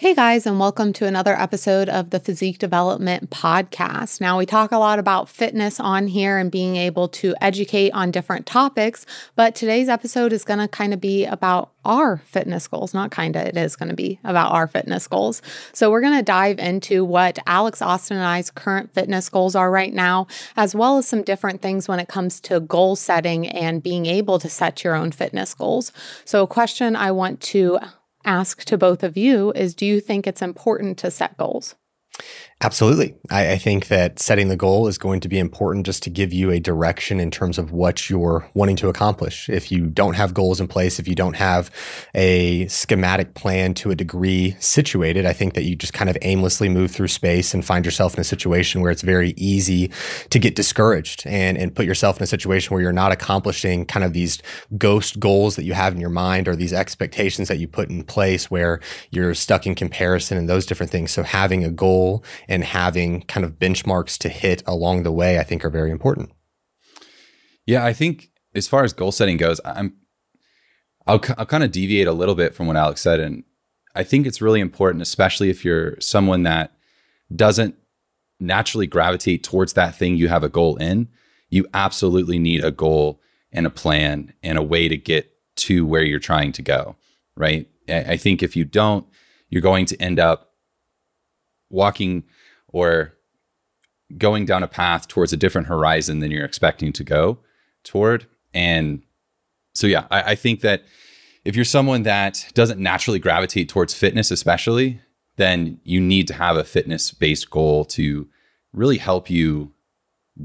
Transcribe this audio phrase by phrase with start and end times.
[0.00, 4.20] Hey guys, and welcome to another episode of the Physique Development Podcast.
[4.20, 8.12] Now, we talk a lot about fitness on here and being able to educate on
[8.12, 12.94] different topics, but today's episode is going to kind of be about our fitness goals.
[12.94, 15.42] Not kind of, it is going to be about our fitness goals.
[15.72, 19.68] So, we're going to dive into what Alex Austin and I's current fitness goals are
[19.68, 23.82] right now, as well as some different things when it comes to goal setting and
[23.82, 25.90] being able to set your own fitness goals.
[26.24, 27.80] So, a question I want to
[28.24, 31.74] ask to both of you is do you think it's important to set goals?
[32.60, 33.14] Absolutely.
[33.30, 36.32] I, I, think that setting the goal is going to be important just to give
[36.32, 39.48] you a direction in terms of what you're wanting to accomplish.
[39.48, 41.70] If you don't have goals in place, if you don't have
[42.16, 46.68] a schematic plan to a degree situated, I think that you just kind of aimlessly
[46.68, 49.92] move through space and find yourself in a situation where it's very easy
[50.30, 54.02] to get discouraged and, and put yourself in a situation where you're not accomplishing kind
[54.02, 54.42] of these
[54.76, 58.02] ghost goals that you have in your mind or these expectations that you put in
[58.02, 58.80] place where
[59.12, 61.12] you're stuck in comparison and those different things.
[61.12, 65.44] So having a goal and having kind of benchmarks to hit along the way, I
[65.44, 66.32] think are very important.
[67.66, 69.94] Yeah, I think as far as goal setting goes, I'm
[71.06, 73.44] I'll, I'll kind of deviate a little bit from what Alex said, and
[73.94, 76.72] I think it's really important, especially if you're someone that
[77.34, 77.74] doesn't
[78.40, 81.08] naturally gravitate towards that thing you have a goal in.
[81.50, 83.20] You absolutely need a goal
[83.52, 86.96] and a plan and a way to get to where you're trying to go,
[87.36, 87.68] right?
[87.88, 89.06] I think if you don't,
[89.48, 90.52] you're going to end up
[91.70, 92.24] walking
[92.68, 93.14] or
[94.16, 97.38] going down a path towards a different horizon than you're expecting to go
[97.84, 98.26] toward.
[98.54, 99.02] And
[99.74, 100.84] so, yeah, I, I think that
[101.44, 105.00] if you're someone that doesn't naturally gravitate towards fitness, especially,
[105.36, 108.28] then you need to have a fitness based goal to
[108.72, 109.72] really help you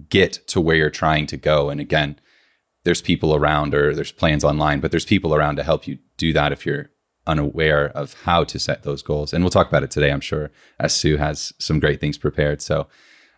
[0.09, 1.69] get to where you're trying to go.
[1.69, 2.19] And again,
[2.83, 6.33] there's people around or there's plans online, but there's people around to help you do
[6.33, 6.89] that if you're
[7.25, 9.33] unaware of how to set those goals.
[9.33, 12.61] And we'll talk about it today, I'm sure, as Sue has some great things prepared.
[12.61, 12.87] So,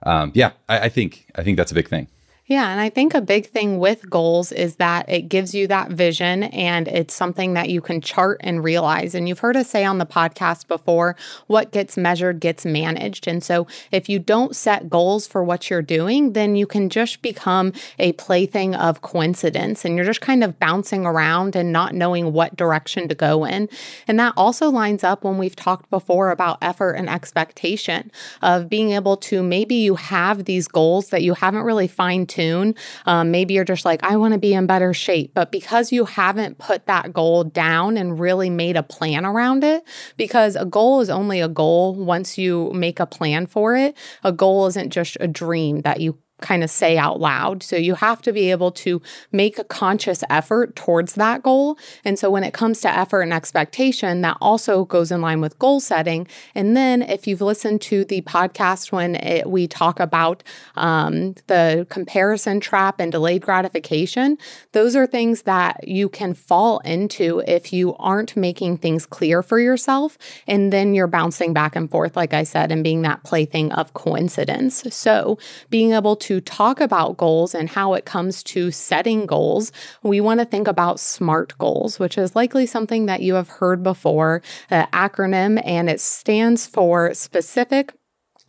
[0.03, 2.08] um, yeah, I, I think I think that's a big thing.
[2.47, 5.89] Yeah, and I think a big thing with goals is that it gives you that
[5.89, 9.16] vision and it's something that you can chart and realize.
[9.16, 11.16] And you've heard us say on the podcast before
[11.47, 13.28] what gets measured gets managed.
[13.28, 17.23] And so if you don't set goals for what you're doing, then you can just
[17.23, 22.31] become a plaything of coincidence and you're just kind of bouncing around and not knowing
[22.31, 23.67] what direction to go in.
[24.07, 28.12] And that also lines up when we've talked before about effort and expectation
[28.44, 32.75] of being able to maybe you have these goals that you haven't really fine tune.
[33.06, 35.34] Um, maybe you're just like, I want to be in better shape.
[35.34, 39.84] But because you haven't put that goal down and really made a plan around it,
[40.18, 44.31] because a goal is only a goal once you make a plan for it, a
[44.31, 47.63] goal isn't just a dream that you kind of say out loud.
[47.63, 49.01] So you have to be able to
[49.31, 51.78] make a conscious effort towards that goal.
[52.03, 55.57] And so when it comes to effort and expectation, that also goes in line with
[55.59, 56.28] goal setting.
[56.53, 60.44] And then if you've listened to the podcast when it, we talk about
[60.75, 64.38] um, the comparison trap and delayed gratification,
[64.74, 69.59] those are things that you can fall into if you aren't making things clear for
[69.59, 70.18] yourself.
[70.47, 73.94] And then you're bouncing back and forth, like I said, and being that plaything of
[73.94, 74.84] coincidence.
[74.90, 75.38] So
[75.69, 79.72] being able to to talk about goals and how it comes to setting goals,
[80.02, 83.84] we want to think about SMART goals, which is likely something that you have heard
[83.84, 84.41] before,
[84.72, 87.94] an acronym, and it stands for specific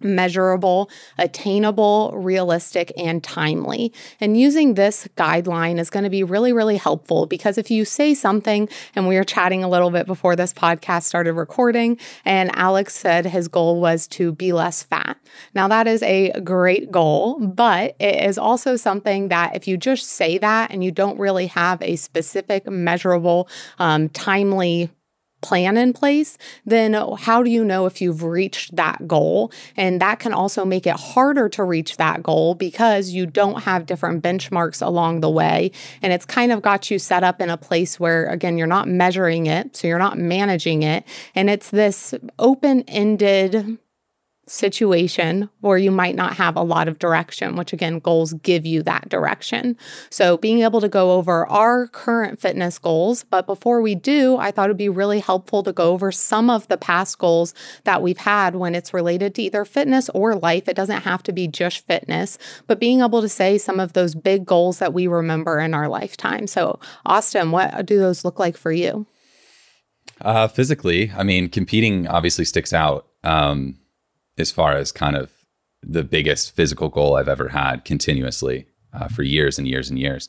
[0.00, 3.92] measurable, attainable, realistic, and timely.
[4.20, 8.14] And using this guideline is going to be really, really helpful because if you say
[8.14, 12.94] something, and we were chatting a little bit before this podcast started recording, and Alex
[12.94, 15.16] said his goal was to be less fat.
[15.54, 20.08] Now, that is a great goal, but it is also something that if you just
[20.08, 24.90] say that and you don't really have a specific, measurable, um, timely
[25.46, 29.52] plan in place, then how do you know if you've reached that goal?
[29.76, 33.86] And that can also make it harder to reach that goal because you don't have
[33.86, 35.70] different benchmarks along the way.
[36.02, 38.88] And it's kind of got you set up in a place where, again, you're not
[38.88, 41.04] measuring it, so you're not managing it.
[41.34, 43.78] And it's this open ended
[44.46, 48.82] situation where you might not have a lot of direction, which again, goals give you
[48.84, 49.76] that direction.
[50.08, 54.50] So, being able to go over our current fitness goals, but before we do, I
[54.50, 57.54] thought it'd be really helpful to go over some of the past goals
[57.84, 60.68] that we've had when it's related to either fitness or life.
[60.68, 64.14] It doesn't have to be just fitness, but being able to say some of those
[64.14, 66.46] big goals that we remember in our lifetime.
[66.46, 69.06] So, Austin, what do those look like for you?
[70.20, 73.06] Uh, physically, I mean, competing obviously sticks out.
[73.22, 73.78] Um,
[74.38, 75.30] as far as kind of
[75.82, 80.28] the biggest physical goal I've ever had continuously uh, for years and years and years.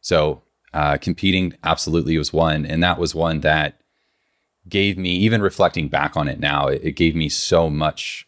[0.00, 0.42] So
[0.72, 3.80] uh, competing absolutely was one, and that was one that
[4.68, 8.26] gave me, even reflecting back on it now, it, it gave me so much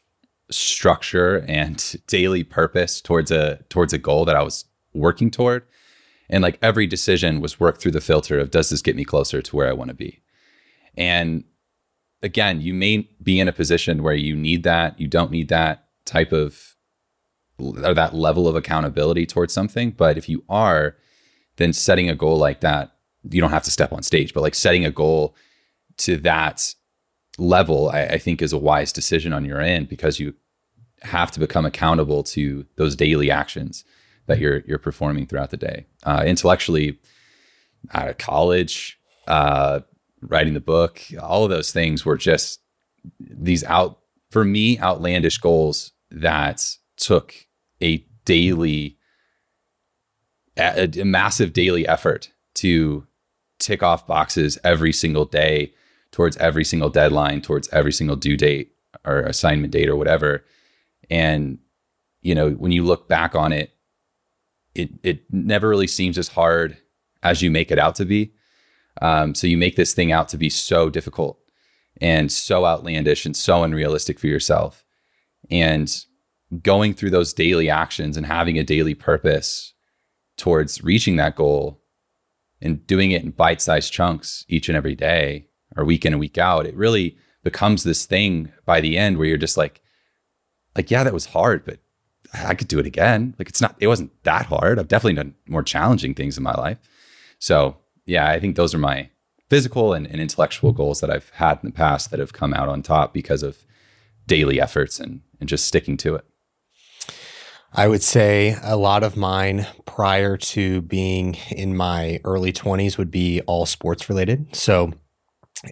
[0.51, 5.65] structure and daily purpose towards a towards a goal that I was working toward.
[6.29, 9.41] And like every decision was worked through the filter of does this get me closer
[9.41, 10.21] to where I want to be?
[10.97, 11.45] And
[12.27, 15.87] again, you may be in a position where you need that, you don't need that
[16.05, 16.75] type of
[17.59, 19.93] or that level of accountability towards something.
[19.93, 20.97] But if you are,
[21.57, 22.97] then setting a goal like that,
[23.31, 25.35] you don't have to step on stage, but like setting a goal
[25.99, 26.75] to that
[27.39, 30.35] level, I, I think is a wise decision on your end because you
[31.03, 33.85] have to become accountable to those daily actions
[34.27, 35.87] that you're you're performing throughout the day.
[36.03, 36.99] Uh, intellectually,
[37.93, 39.81] out of college, uh,
[40.29, 42.61] writing the book, all of those things were just
[43.21, 44.01] these out
[44.31, 47.35] for me outlandish goals that took
[47.83, 48.97] a daily
[50.57, 53.07] a, a massive daily effort to
[53.59, 55.73] tick off boxes every single day
[56.11, 58.73] towards every single deadline towards every single due date
[59.05, 60.45] or assignment date or whatever.
[61.11, 61.59] And
[62.23, 63.71] you know when you look back on it
[64.75, 66.77] it it never really seems as hard
[67.23, 68.33] as you make it out to be
[69.03, 71.39] um, so you make this thing out to be so difficult
[72.01, 74.85] and so outlandish and so unrealistic for yourself
[75.51, 76.05] and
[76.63, 79.75] going through those daily actions and having a daily purpose
[80.37, 81.83] towards reaching that goal
[82.61, 85.47] and doing it in bite-sized chunks each and every day
[85.77, 89.27] or week in and week out, it really becomes this thing by the end where
[89.27, 89.83] you're just like,
[90.75, 91.79] like, yeah, that was hard, but
[92.35, 93.35] I could do it again.
[93.39, 94.79] Like it's not, it wasn't that hard.
[94.79, 96.79] I've definitely done more challenging things in my life.
[97.39, 99.11] So yeah, I think those are my
[99.51, 102.69] physical and, and intellectual goals that I've had in the past that have come out
[102.69, 103.59] on top because of
[104.27, 106.25] daily efforts and, and just sticking to it.
[107.73, 113.11] I would say a lot of mine prior to being in my early 20s would
[113.11, 114.55] be all sports related.
[114.57, 114.93] So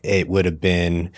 [0.03, 1.13] it would have been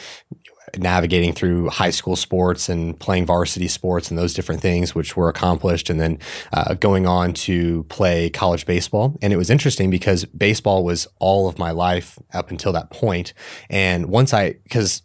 [0.79, 5.29] navigating through high school sports and playing varsity sports and those different things, which were
[5.29, 6.19] accomplished, and then
[6.53, 9.17] uh, going on to play college baseball.
[9.23, 13.33] And it was interesting because baseball was all of my life up until that point.
[13.71, 15.03] And once I, because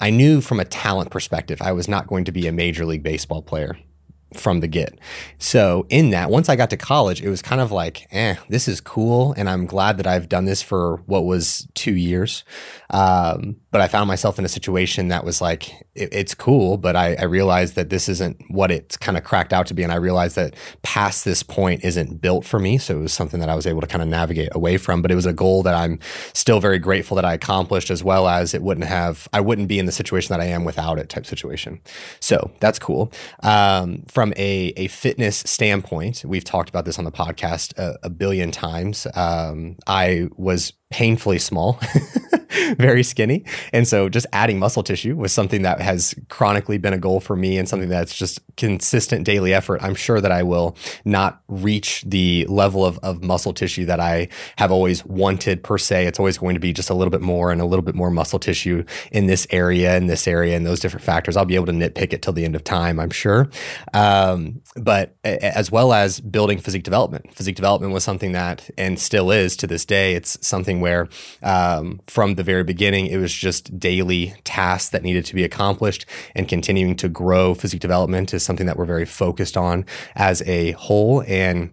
[0.00, 3.02] I knew from a talent perspective, I was not going to be a major league
[3.02, 3.76] baseball player
[4.34, 4.98] from the get.
[5.38, 8.68] So in that, once I got to college, it was kind of like, eh, this
[8.68, 12.44] is cool, and I'm glad that I've done this for what was two years.
[12.90, 16.94] Um, but I found myself in a situation that was like, it, it's cool, but
[16.94, 19.90] I, I, realized that this isn't what it's kind of cracked out to be, and
[19.90, 22.78] I realized that past this point isn't built for me.
[22.78, 25.02] So it was something that I was able to kind of navigate away from.
[25.02, 25.98] But it was a goal that I'm
[26.34, 29.80] still very grateful that I accomplished, as well as it wouldn't have, I wouldn't be
[29.80, 31.80] in the situation that I am without it type situation.
[32.20, 33.12] So that's cool.
[33.42, 38.10] Um, from a, a fitness standpoint, we've talked about this on the podcast a, a
[38.10, 39.06] billion times.
[39.14, 41.80] Um, I was painfully small,
[42.78, 43.44] very skinny.
[43.72, 47.34] And so just adding muscle tissue was something that has chronically been a goal for
[47.34, 49.82] me and something that's just consistent daily effort.
[49.82, 54.28] I'm sure that I will not reach the level of, of muscle tissue that I
[54.56, 56.06] have always wanted per se.
[56.06, 58.12] It's always going to be just a little bit more and a little bit more
[58.12, 61.36] muscle tissue in this area, in this area, and those different factors.
[61.36, 63.50] I'll be able to nitpick it till the end of time, I'm sure.
[63.94, 69.32] Um, but as well as building physique development, physique development was something that, and still
[69.32, 71.08] is to this day, it's something where
[71.42, 76.02] um, from the very beginning, it was just daily tasks that needed to be accomplished
[76.36, 80.72] and continuing to grow physique development is something that we're very focused on as a
[80.72, 81.22] whole.
[81.26, 81.70] And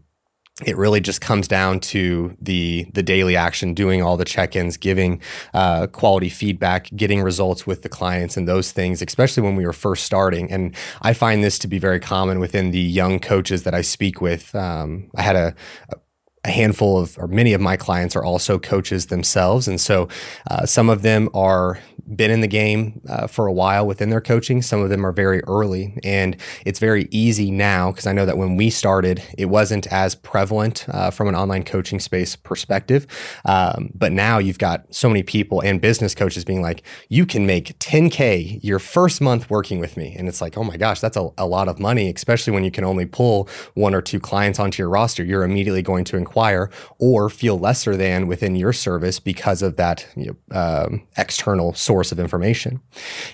[0.65, 5.22] it really just comes down to the the daily action, doing all the check-ins, giving
[5.53, 9.01] uh, quality feedback, getting results with the clients, and those things.
[9.01, 12.72] Especially when we were first starting, and I find this to be very common within
[12.72, 14.53] the young coaches that I speak with.
[14.53, 15.56] Um, I had a,
[15.89, 15.96] a
[16.43, 19.67] a handful of, or many of my clients are also coaches themselves.
[19.67, 20.07] And so
[20.50, 21.79] uh, some of them are
[22.15, 24.62] been in the game uh, for a while within their coaching.
[24.62, 28.38] Some of them are very early, and it's very easy now because I know that
[28.38, 33.07] when we started, it wasn't as prevalent uh, from an online coaching space perspective.
[33.45, 37.45] Um, but now you've got so many people and business coaches being like, "You can
[37.45, 41.17] make 10k your first month working with me," and it's like, "Oh my gosh, that's
[41.17, 44.60] a, a lot of money," especially when you can only pull one or two clients
[44.60, 45.24] onto your roster.
[45.24, 50.07] You're immediately going to inquire or feel lesser than within your service because of that
[50.15, 52.79] you know, um, external source of information.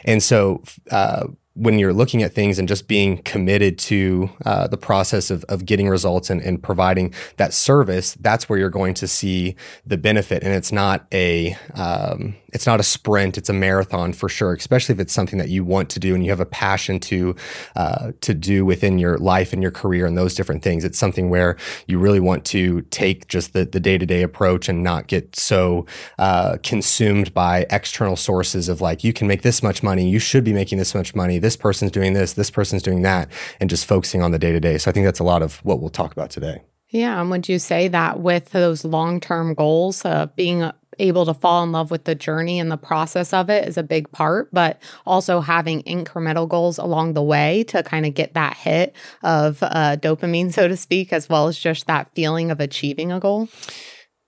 [0.03, 1.27] And so, uh,
[1.57, 5.65] when you're looking at things and just being committed to uh, the process of, of
[5.65, 10.43] getting results and, and providing that service, that's where you're going to see the benefit.
[10.43, 14.53] And it's not a um, it's not a sprint; it's a marathon for sure.
[14.53, 17.35] Especially if it's something that you want to do and you have a passion to
[17.75, 20.83] uh, to do within your life and your career and those different things.
[20.83, 24.69] It's something where you really want to take just the the day to day approach
[24.69, 25.85] and not get so
[26.19, 30.43] uh, consumed by external sources of like you can make this much money, you should
[30.43, 33.85] be making this much money this person's doing this, this person's doing that, and just
[33.85, 34.77] focusing on the day to day.
[34.77, 36.61] So I think that's a lot of what we'll talk about today.
[36.89, 37.19] Yeah.
[37.19, 41.63] And would you say that with those long term goals, uh, being able to fall
[41.63, 44.81] in love with the journey and the process of it is a big part, but
[45.05, 49.97] also having incremental goals along the way to kind of get that hit of uh,
[49.97, 53.49] dopamine, so to speak, as well as just that feeling of achieving a goal?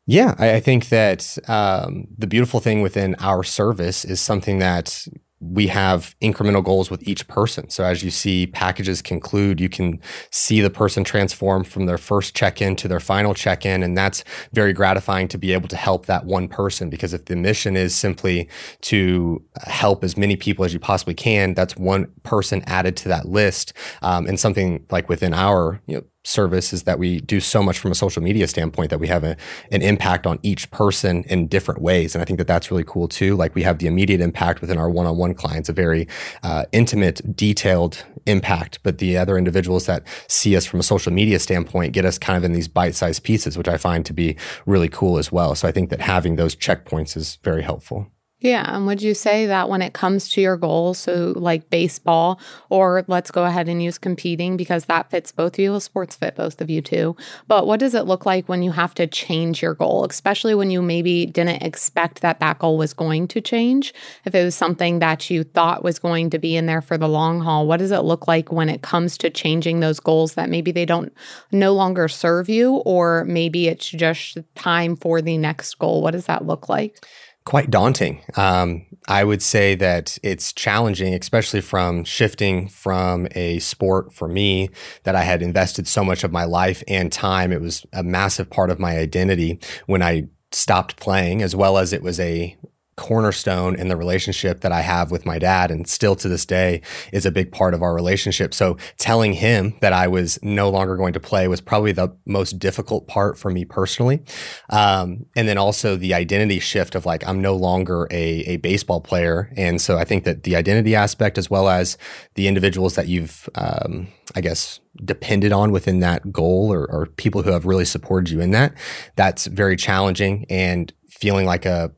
[0.05, 5.05] Yeah, I, I think that um, the beautiful thing within our service is something that
[5.41, 7.69] we have incremental goals with each person.
[7.69, 12.35] So as you see packages conclude, you can see the person transform from their first
[12.35, 13.81] check-in to their final check-in.
[13.81, 17.35] And that's very gratifying to be able to help that one person because if the
[17.35, 18.49] mission is simply
[18.81, 23.25] to help as many people as you possibly can, that's one person added to that
[23.25, 23.71] list.
[24.01, 27.79] Um, and something like within our, you know, service is that we do so much
[27.79, 29.35] from a social media standpoint that we have a,
[29.71, 32.15] an impact on each person in different ways.
[32.15, 33.35] And I think that that's really cool too.
[33.35, 36.07] Like we have the immediate impact within our one-on-one clients, a very
[36.43, 38.79] uh, intimate, detailed impact.
[38.83, 42.37] But the other individuals that see us from a social media standpoint get us kind
[42.37, 45.55] of in these bite-sized pieces, which I find to be really cool as well.
[45.55, 48.07] So I think that having those checkpoints is very helpful.
[48.41, 48.73] Yeah.
[48.73, 53.03] And would you say that when it comes to your goals, so like baseball, or
[53.09, 56.61] let's go ahead and use competing because that fits both of you, sports fit both
[56.61, 57.17] of you too.
[57.49, 60.71] But what does it look like when you have to change your goal, especially when
[60.71, 63.93] you maybe didn't expect that that goal was going to change?
[64.23, 67.09] If it was something that you thought was going to be in there for the
[67.09, 70.49] long haul, what does it look like when it comes to changing those goals that
[70.49, 71.11] maybe they don't
[71.51, 76.01] no longer serve you, or maybe it's just time for the next goal?
[76.01, 77.05] What does that look like?
[77.49, 78.21] Quite daunting.
[78.37, 84.69] Um, I would say that it's challenging, especially from shifting from a sport for me
[85.03, 87.51] that I had invested so much of my life and time.
[87.51, 91.91] It was a massive part of my identity when I stopped playing, as well as
[91.91, 92.55] it was a
[92.99, 96.81] cornerstone in the relationship that I have with my dad and still to this day
[97.13, 98.53] is a big part of our relationship.
[98.53, 102.59] So telling him that I was no longer going to play was probably the most
[102.59, 104.21] difficult part for me personally.
[104.69, 108.99] Um, and then also the identity shift of like, I'm no longer a, a baseball
[108.99, 109.49] player.
[109.55, 111.97] And so I think that the identity aspect, as well as
[112.35, 117.43] the individuals that you've, um, I guess, depended on within that goal or, or people
[117.43, 118.73] who have really supported you in that,
[119.15, 121.91] that's very challenging and feeling like a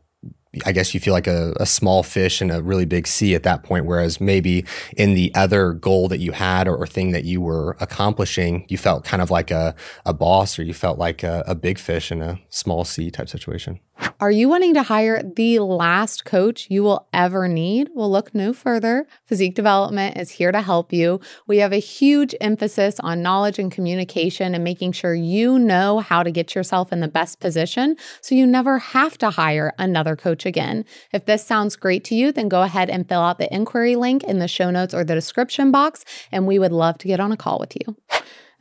[0.65, 3.43] I guess you feel like a, a, small fish in a really big sea at
[3.43, 3.85] that point.
[3.85, 4.65] Whereas maybe
[4.97, 8.77] in the other goal that you had or, or thing that you were accomplishing, you
[8.77, 9.73] felt kind of like a,
[10.05, 13.29] a boss or you felt like a, a big fish in a small sea type
[13.29, 13.79] situation.
[14.19, 17.89] Are you wanting to hire the last coach you will ever need?
[17.95, 19.07] Well, look no further.
[19.25, 21.19] Physique Development is here to help you.
[21.47, 26.21] We have a huge emphasis on knowledge and communication and making sure you know how
[26.21, 30.45] to get yourself in the best position so you never have to hire another coach
[30.45, 30.85] again.
[31.11, 34.23] If this sounds great to you, then go ahead and fill out the inquiry link
[34.23, 37.31] in the show notes or the description box, and we would love to get on
[37.31, 37.95] a call with you.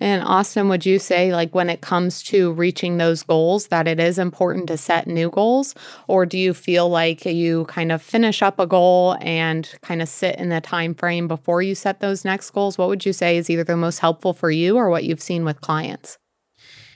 [0.00, 4.00] And Austin, would you say, like, when it comes to reaching those goals, that it
[4.00, 5.74] is important to set new goals?
[6.08, 10.08] Or do you feel like you kind of finish up a goal and kind of
[10.08, 12.78] sit in the time frame before you set those next goals?
[12.78, 15.44] What would you say is either the most helpful for you or what you've seen
[15.44, 16.18] with clients?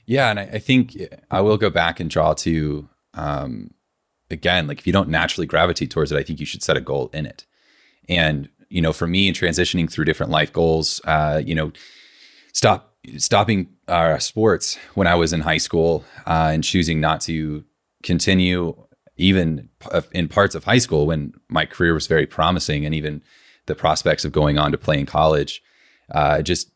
[0.07, 0.97] Yeah, and I, I think
[1.31, 3.71] I will go back and draw to um,
[4.31, 6.81] again, like if you don't naturally gravitate towards it, I think you should set a
[6.81, 7.47] goal in it.
[8.09, 11.73] And you know, for me, in transitioning through different life goals, uh, you know,
[12.53, 17.65] stop stopping uh, sports when I was in high school uh, and choosing not to
[18.03, 18.77] continue
[19.17, 19.69] even
[20.13, 23.23] in parts of high school when my career was very promising and even
[23.67, 25.63] the prospects of going on to play in college
[26.11, 26.71] uh, just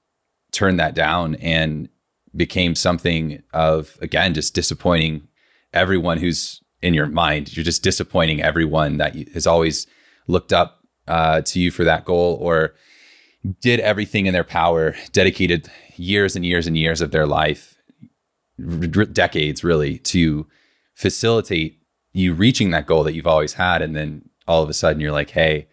[0.53, 1.89] turned that down and
[2.37, 5.27] became something of again just disappointing
[5.73, 7.57] everyone who's in your mind.
[7.57, 9.87] You're just disappointing everyone that has always
[10.27, 12.75] looked up uh, to you for that goal or
[13.61, 17.76] did everything in their power dedicated years and years and years of their life,
[18.61, 20.47] r- decades really, to
[20.95, 21.80] facilitate
[22.12, 23.83] you reaching that goal that you've always had.
[23.83, 25.68] And then all of a sudden you're like, hey,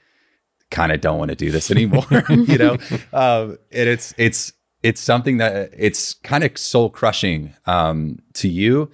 [0.70, 2.78] kind of don't want to do this anymore, you know?
[3.14, 4.54] Um, and it's, it's,
[4.84, 8.92] it's something that it's kind of soul crushing um, to you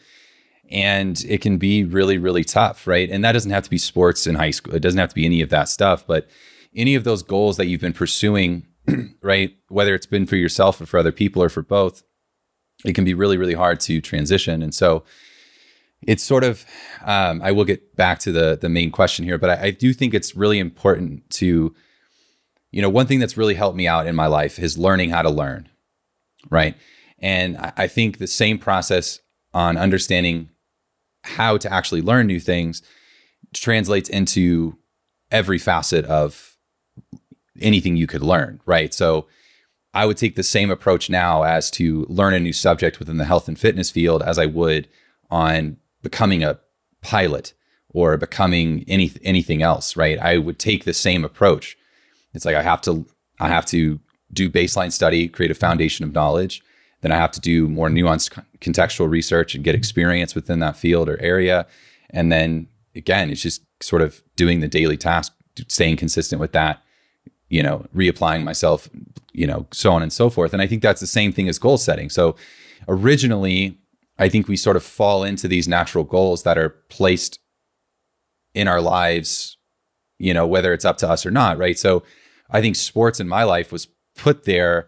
[0.72, 4.26] and it can be really really tough right and that doesn't have to be sports
[4.26, 6.28] in high school it doesn't have to be any of that stuff but
[6.76, 8.68] any of those goals that you've been pursuing,
[9.22, 9.56] right?
[9.70, 12.04] Whether it's been for yourself or for other people or for both,
[12.86, 14.62] it can be really, really hard to transition.
[14.62, 15.04] And so
[16.02, 16.66] it's sort of,
[17.06, 19.94] um, I will get back to the the main question here, but I, I do
[19.94, 21.76] think it's really important to,
[22.72, 25.22] you know, one thing that's really helped me out in my life is learning how
[25.22, 25.70] to learn,
[26.50, 26.76] right?
[27.20, 29.20] And I, I think the same process
[29.54, 30.50] on understanding
[31.24, 32.82] how to actually learn new things
[33.54, 34.78] translates into
[35.30, 36.51] every facet of
[37.60, 38.94] anything you could learn, right?
[38.94, 39.28] So
[39.94, 43.26] I would take the same approach now as to learn a new subject within the
[43.26, 44.88] health and fitness field as I would
[45.30, 46.60] on becoming a
[47.02, 47.54] pilot
[47.90, 50.18] or becoming any anything else, right?
[50.20, 51.78] I would take the same approach.
[52.34, 53.06] It's like I have to
[53.40, 54.00] I have to
[54.32, 56.62] do baseline study, create a foundation of knowledge.
[57.02, 61.10] Then I have to do more nuanced contextual research and get experience within that field
[61.10, 61.66] or area.
[62.12, 65.34] And then again, it's just sort of doing the daily task,
[65.68, 66.82] staying consistent with that,
[67.52, 68.90] you know, reapplying myself,
[69.34, 70.54] you know, so on and so forth.
[70.54, 72.10] And I think that's the same thing as goal setting.
[72.10, 72.38] So
[72.88, 73.78] originally,
[74.18, 77.40] I think we sort of fall into these natural goals that are placed
[78.54, 79.58] in our lives,
[80.18, 81.78] you know, whether it's up to us or not, right?
[81.78, 82.04] So
[82.50, 84.88] I think sports in my life was put there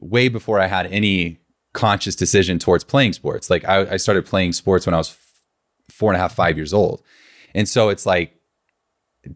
[0.00, 1.38] way before I had any
[1.74, 3.50] conscious decision towards playing sports.
[3.50, 5.14] Like I, I started playing sports when I was
[5.90, 7.02] four and a half, five years old.
[7.54, 8.40] And so it's like,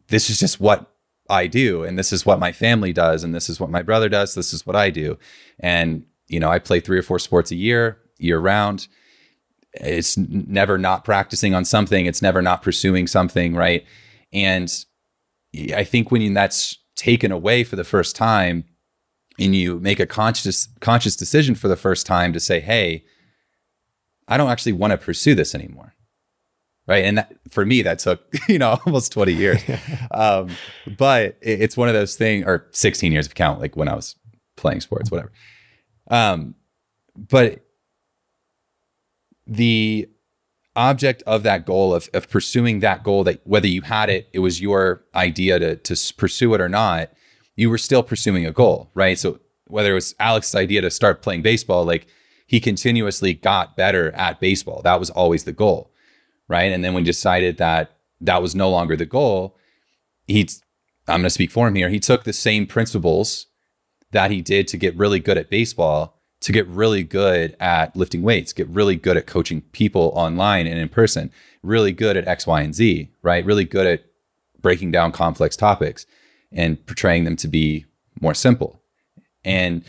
[0.08, 0.93] this is just what
[1.34, 1.82] I do.
[1.82, 3.24] And this is what my family does.
[3.24, 4.34] And this is what my brother does.
[4.34, 5.18] This is what I do.
[5.58, 8.86] And, you know, I play three or four sports a year, year round.
[9.74, 12.06] It's never not practicing on something.
[12.06, 13.54] It's never not pursuing something.
[13.54, 13.84] Right.
[14.32, 14.72] And
[15.74, 18.64] I think when that's taken away for the first time
[19.38, 23.04] and you make a conscious, conscious decision for the first time to say, Hey,
[24.28, 25.94] I don't actually want to pursue this anymore
[26.86, 27.04] right?
[27.04, 29.62] And that, for me that took you know almost 20 years.
[30.10, 30.50] Um,
[30.96, 33.94] but it, it's one of those things or 16 years of count like when i
[33.94, 34.14] was
[34.56, 35.32] playing sports whatever.
[36.08, 36.54] Um,
[37.16, 37.64] but
[39.46, 40.08] the
[40.76, 44.38] object of that goal of, of pursuing that goal that whether you had it it
[44.38, 47.10] was your idea to, to pursue it or not
[47.56, 49.18] you were still pursuing a goal right?
[49.18, 52.06] So whether it was alex's idea to start playing baseball like
[52.46, 54.82] he continuously got better at baseball.
[54.82, 55.93] That was always the goal
[56.48, 56.72] right?
[56.72, 59.56] And then he decided that that was no longer the goal,
[60.26, 60.48] he
[61.06, 61.90] I'm going to speak for him here.
[61.90, 63.46] He took the same principles
[64.12, 68.20] that he did to get really good at baseball to get really good at lifting
[68.20, 72.46] weights, get really good at coaching people online and in person, really good at X,
[72.46, 73.46] Y, and Z, right?
[73.46, 74.04] Really good at
[74.60, 76.04] breaking down complex topics
[76.52, 77.86] and portraying them to be
[78.20, 78.82] more simple.
[79.42, 79.84] And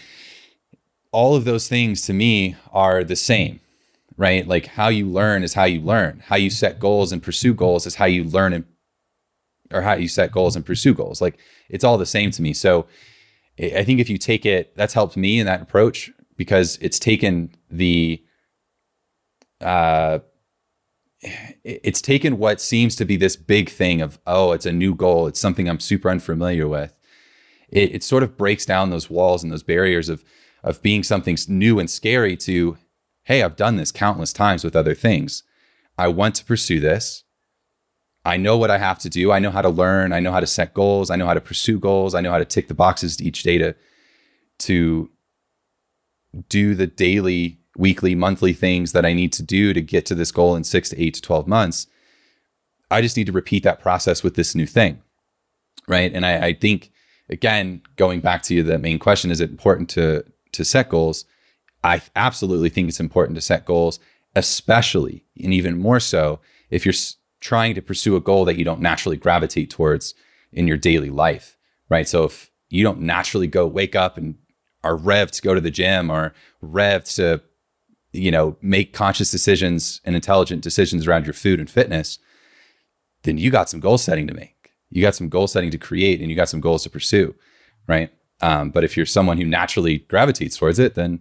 [1.11, 3.59] all of those things to me are the same
[4.17, 4.47] right?
[4.47, 6.21] Like how you learn is how you learn.
[6.25, 8.65] How you set goals and pursue goals is how you learn and
[9.73, 11.21] or how you set goals and pursue goals.
[11.21, 12.53] Like it's all the same to me.
[12.53, 12.87] So
[13.59, 17.55] I think if you take it, that's helped me in that approach because it's taken
[17.69, 18.21] the
[19.61, 20.19] uh
[21.63, 25.27] it's taken what seems to be this big thing of oh it's a new goal
[25.27, 26.99] it's something i'm super unfamiliar with
[27.69, 30.23] it, it sort of breaks down those walls and those barriers of
[30.61, 32.77] of being something new and scary to
[33.25, 35.43] hey, I've done this countless times with other things.
[35.97, 37.23] I want to pursue this.
[38.23, 39.31] I know what I have to do.
[39.31, 40.13] I know how to learn.
[40.13, 41.09] I know how to set goals.
[41.09, 42.15] I know how to pursue goals.
[42.15, 43.75] I know how to tick the boxes each day to,
[44.59, 45.09] to
[46.49, 50.31] do the daily, weekly, monthly things that I need to do to get to this
[50.31, 51.87] goal in six to eight to 12 months.
[52.89, 55.01] I just need to repeat that process with this new thing.
[55.87, 56.11] Right.
[56.13, 56.91] And I, I think,
[57.29, 61.25] again, going back to the main question, is it important to, to set goals?
[61.85, 63.99] I absolutely think it's important to set goals,
[64.35, 66.39] especially and even more so
[66.71, 66.95] if you're
[67.39, 70.15] trying to pursue a goal that you don't naturally gravitate towards
[70.51, 72.07] in your daily life, right?
[72.07, 74.35] So if you don't naturally go wake up and
[74.83, 77.41] are revved to go to the gym or revved to,
[78.13, 82.17] you know, make conscious decisions and intelligent decisions around your food and fitness,
[83.23, 84.71] then you got some goal setting to make.
[84.89, 87.35] You got some goal setting to create and you got some goals to pursue,
[87.87, 88.09] right?
[88.41, 91.19] Um, but if you're someone who naturally gravitates towards it, then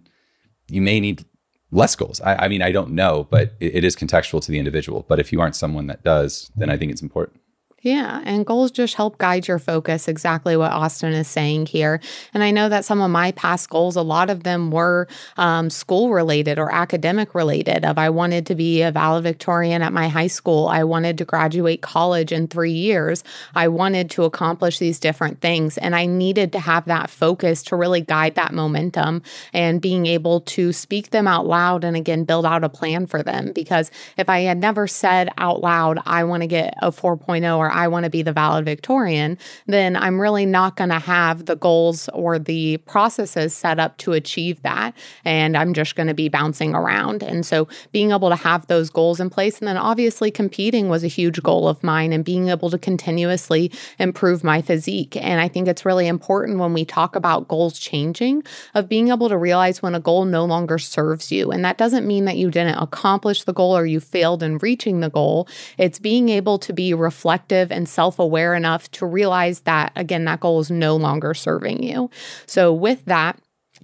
[0.69, 1.25] you may need
[1.71, 2.21] less goals.
[2.21, 5.05] I, I mean, I don't know, but it, it is contextual to the individual.
[5.07, 6.73] But if you aren't someone that does, then mm-hmm.
[6.73, 7.39] I think it's important.
[7.85, 12.01] Yeah, and goals just help guide your focus, exactly what Austin is saying here.
[12.33, 15.69] And I know that some of my past goals, a lot of them were um,
[15.69, 17.85] school related or academic related.
[17.85, 21.83] Of I wanted to be a valedictorian at my high school, I wanted to graduate
[21.83, 26.59] college in three years, I wanted to accomplish these different things, and I needed to
[26.59, 29.21] have that focus to really guide that momentum
[29.53, 33.21] and being able to speak them out loud and again build out a plan for
[33.21, 33.51] them.
[33.53, 37.74] Because if I had never said out loud, I want to get a 4.0 or
[37.75, 42.09] I want to be the valedictorian, then I'm really not going to have the goals
[42.13, 44.93] or the processes set up to achieve that.
[45.25, 47.21] And I'm just going to be bouncing around.
[47.21, 51.03] And so being able to have those goals in place and then obviously competing was
[51.03, 55.17] a huge goal of mine and being able to continuously improve my physique.
[55.17, 59.27] And I think it's really important when we talk about goals changing of being able
[59.29, 61.51] to realize when a goal no longer serves you.
[61.51, 65.01] And that doesn't mean that you didn't accomplish the goal or you failed in reaching
[65.01, 65.47] the goal.
[65.77, 70.39] It's being able to be reflective and self aware enough to realize that, again, that
[70.39, 72.09] goal is no longer serving you.
[72.45, 73.39] So, with that,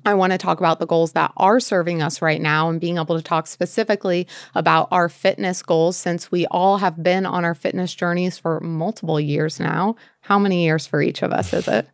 [0.05, 2.97] I want to talk about the goals that are serving us right now and being
[2.97, 7.53] able to talk specifically about our fitness goals since we all have been on our
[7.53, 9.95] fitness journeys for multiple years now.
[10.21, 11.87] How many years for each of us is it?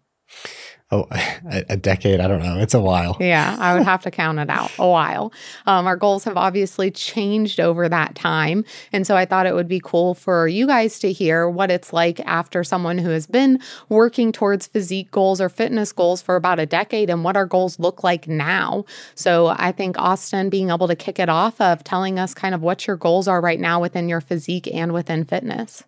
[0.92, 1.08] Oh,
[1.50, 2.20] a, decade.
[2.20, 2.60] I don't know.
[2.60, 3.18] It's a while.
[3.20, 4.72] Yeah, I would have to count it out.
[4.80, 5.32] A while.
[5.66, 8.66] Um, our goals have obviously changed over that time.
[8.92, 11.94] And so I thought it would be cool for you guys to hear what it's
[11.94, 16.60] like after someone who has been working towards physique goals or fitness goals for about
[16.60, 18.86] a decade and what our goals look like now.
[19.16, 22.62] So I think Austin being able to kick it off of telling us kind of
[22.62, 25.84] what your goals are right now within your physique and within fitness.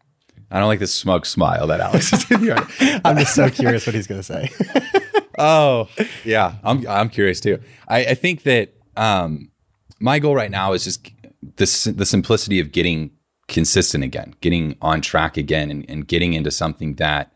[0.52, 2.58] I don't like the smug smile that Alex is doing.
[3.06, 4.50] I'm just so curious what he's going to say.
[5.38, 5.88] oh,
[6.26, 6.56] yeah.
[6.64, 7.60] I'm, I'm curious too.
[7.88, 9.52] I, I think that um,
[10.00, 11.10] my goal right now is just
[11.42, 13.12] the, the simplicity of getting
[13.48, 17.32] consistent again, getting on track again, and, and getting into something that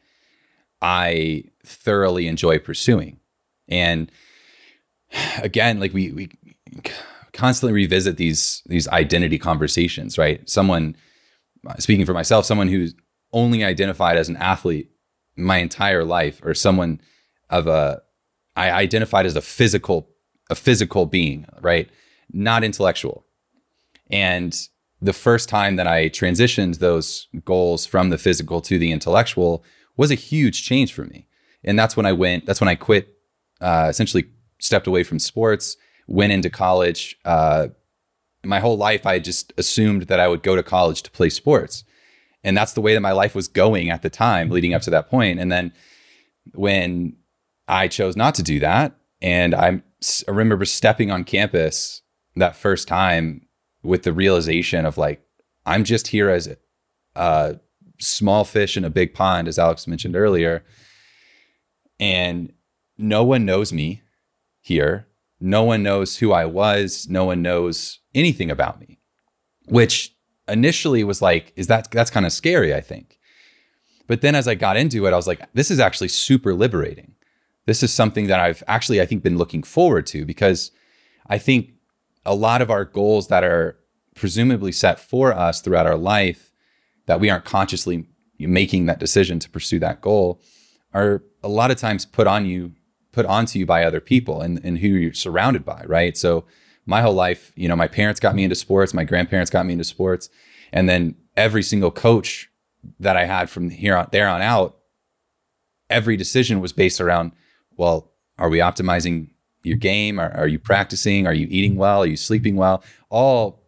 [0.81, 3.19] I thoroughly enjoy pursuing.
[3.67, 4.11] And
[5.41, 6.29] again, like we, we
[7.31, 10.47] constantly revisit these, these identity conversations, right?
[10.49, 10.95] Someone,
[11.77, 12.93] speaking for myself, someone who's
[13.31, 14.89] only identified as an athlete
[15.35, 17.01] my entire life or someone
[17.49, 18.01] of a
[18.55, 20.09] I identified as a physical
[20.49, 21.89] a physical being, right?
[22.31, 23.25] Not intellectual.
[24.11, 24.55] And
[25.01, 29.63] the first time that I transitioned those goals from the physical to the intellectual
[29.97, 31.27] was a huge change for me.
[31.63, 33.07] And that's when I went, that's when I quit,
[33.61, 34.25] uh, essentially
[34.59, 37.17] stepped away from sports, went into college.
[37.25, 37.67] Uh,
[38.43, 41.83] my whole life, I just assumed that I would go to college to play sports.
[42.43, 44.89] And that's the way that my life was going at the time leading up to
[44.89, 45.39] that point.
[45.39, 45.71] And then
[46.53, 47.15] when
[47.67, 49.83] I chose not to do that, and I'm,
[50.27, 52.01] I remember stepping on campus
[52.35, 53.47] that first time
[53.81, 55.21] with the realization of like,
[55.65, 56.53] I'm just here as
[57.15, 57.59] a
[57.99, 60.65] small fish in a big pond, as Alex mentioned earlier.
[61.99, 62.51] And
[62.97, 64.01] no one knows me
[64.59, 65.07] here.
[65.43, 67.05] No one knows who I was.
[67.09, 68.97] No one knows anything about me,
[69.65, 70.15] which
[70.47, 73.19] initially was like, is that that's kind of scary, I think.
[74.07, 77.15] But then as I got into it, I was like, this is actually super liberating.
[77.65, 80.71] This is something that I've actually, I think, been looking forward to because
[81.27, 81.71] I think
[82.25, 83.77] a lot of our goals that are
[84.15, 86.53] presumably set for us throughout our life
[87.05, 88.07] that we aren't consciously
[88.39, 90.41] making that decision to pursue that goal
[90.93, 92.71] are a lot of times put on you
[93.13, 96.43] put onto you by other people and, and who you're surrounded by right so
[96.85, 99.73] my whole life, you know, my parents got me into sports, my grandparents got me
[99.73, 100.29] into sports,
[100.71, 102.49] and then every single coach
[102.99, 104.77] that I had from here on there on out,
[105.89, 107.31] every decision was based around,
[107.77, 109.29] well, are we optimizing
[109.63, 110.19] your game?
[110.19, 111.25] Are, are you practicing?
[111.25, 112.03] Are you eating well?
[112.03, 112.83] Are you sleeping well?
[113.09, 113.63] All,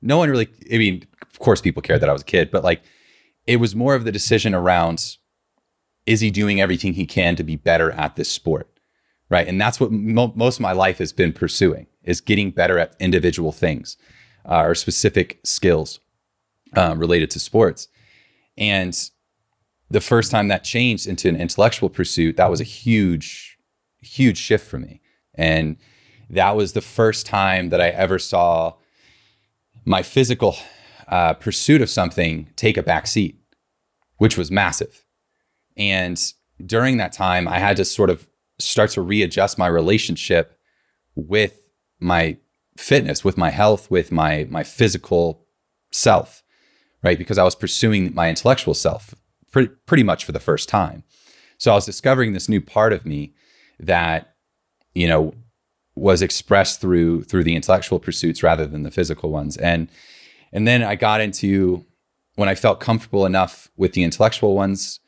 [0.00, 0.48] no one really.
[0.72, 2.82] I mean, of course, people cared that I was a kid, but like,
[3.46, 5.16] it was more of the decision around,
[6.06, 8.69] is he doing everything he can to be better at this sport?
[9.30, 9.48] Right?
[9.48, 12.94] And that's what mo- most of my life has been pursuing is getting better at
[13.00, 13.96] individual things
[14.44, 16.00] uh, or specific skills
[16.76, 17.88] uh, related to sports.
[18.58, 18.94] And
[19.88, 23.58] the first time that changed into an intellectual pursuit, that was a huge,
[24.00, 25.00] huge shift for me.
[25.34, 25.76] And
[26.28, 28.74] that was the first time that I ever saw
[29.84, 30.56] my physical
[31.08, 33.40] uh, pursuit of something take a back seat,
[34.18, 35.04] which was massive.
[35.76, 36.20] And
[36.64, 38.28] during that time, I had to sort of
[38.60, 40.58] start to readjust my relationship
[41.14, 41.60] with
[41.98, 42.36] my
[42.76, 45.46] fitness, with my health, with my my physical
[45.92, 46.42] self,
[47.02, 47.18] right?
[47.18, 49.14] Because I was pursuing my intellectual self
[49.50, 51.04] pretty, pretty much for the first time.
[51.58, 53.34] So I was discovering this new part of me
[53.78, 54.34] that,
[54.94, 55.34] you know,
[55.94, 59.56] was expressed through through the intellectual pursuits rather than the physical ones.
[59.56, 59.88] And
[60.52, 61.84] and then I got into
[62.36, 65.00] when I felt comfortable enough with the intellectual ones,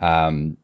[0.00, 0.56] um,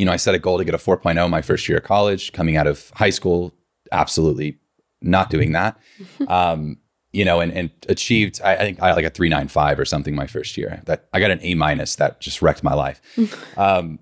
[0.00, 2.32] you know, I set a goal to get a 4.0 my first year of college.
[2.32, 3.52] Coming out of high school,
[3.92, 4.58] absolutely
[5.02, 5.78] not doing that.
[6.26, 6.78] Um,
[7.12, 10.28] you know, and, and achieved, I, I, think I like a 395 or something my
[10.28, 10.80] first year.
[10.86, 13.00] That I got an A minus that just wrecked my life.
[13.58, 13.98] Um,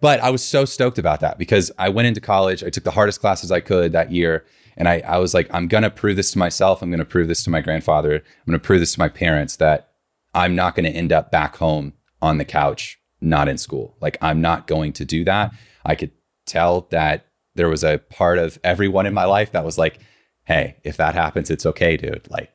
[0.00, 2.62] but I was so stoked about that because I went into college.
[2.62, 4.46] I took the hardest classes I could that year.
[4.76, 6.80] And I, I was like, I'm going to prove this to myself.
[6.80, 8.14] I'm going to prove this to my grandfather.
[8.14, 9.90] I'm going to prove this to my parents that
[10.34, 13.96] I'm not going to end up back home on the couch not in school.
[14.00, 15.52] Like I'm not going to do that.
[15.84, 16.10] I could
[16.46, 20.00] tell that there was a part of everyone in my life that was like,
[20.44, 22.26] hey, if that happens, it's okay, dude.
[22.30, 22.52] Like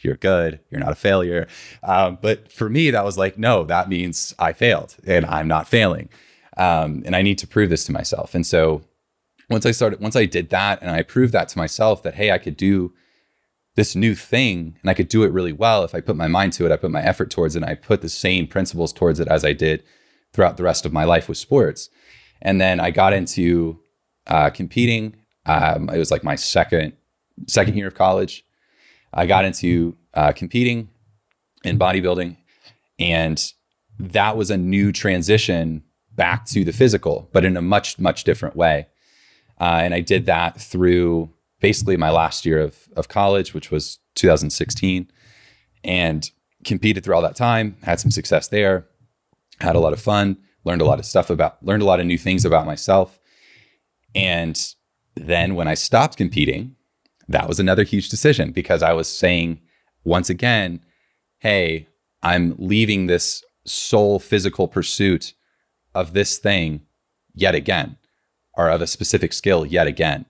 [0.00, 0.60] you're good.
[0.70, 1.46] You're not a failure.
[1.82, 5.68] Um, but for me, that was like, no, that means I failed and I'm not
[5.68, 6.08] failing.
[6.56, 8.34] Um, and I need to prove this to myself.
[8.34, 8.82] And so
[9.48, 12.30] once I started, once I did that and I proved that to myself that, hey,
[12.30, 12.92] I could do
[13.76, 16.52] this new thing and I could do it really well if I put my mind
[16.54, 19.20] to it, I put my effort towards it, and I put the same principles towards
[19.20, 19.84] it as I did
[20.32, 21.90] throughout the rest of my life with sports.
[22.40, 23.80] And then I got into
[24.26, 25.16] uh, competing.
[25.46, 26.92] Um, it was like my second
[27.46, 28.44] second year of college.
[29.12, 30.88] I got into uh, competing
[31.64, 32.36] in bodybuilding,
[32.98, 33.52] and
[33.98, 38.56] that was a new transition back to the physical, but in a much much different
[38.56, 38.86] way.
[39.60, 43.98] Uh, and I did that through basically my last year of of college, which was
[44.16, 45.10] 2016,
[45.84, 46.30] and
[46.64, 47.76] competed through all that time.
[47.82, 48.86] Had some success there,
[49.60, 52.06] had a lot of fun, learned a lot of stuff about, learned a lot of
[52.06, 53.18] new things about myself,
[54.14, 54.74] and
[55.14, 56.76] then when I stopped competing,
[57.28, 59.60] that was another huge decision because I was saying
[60.04, 60.80] once again,
[61.38, 61.86] hey,
[62.22, 65.34] I'm leaving this sole physical pursuit
[65.94, 66.82] of this thing
[67.34, 67.96] yet again,
[68.54, 70.24] or of a specific skill yet again.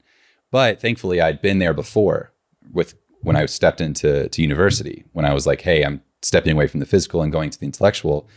[0.50, 2.32] But thankfully, I'd been there before
[2.72, 5.04] with when I stepped into to university.
[5.12, 7.66] When I was like, hey, I'm stepping away from the physical and going to the
[7.66, 8.28] intellectual.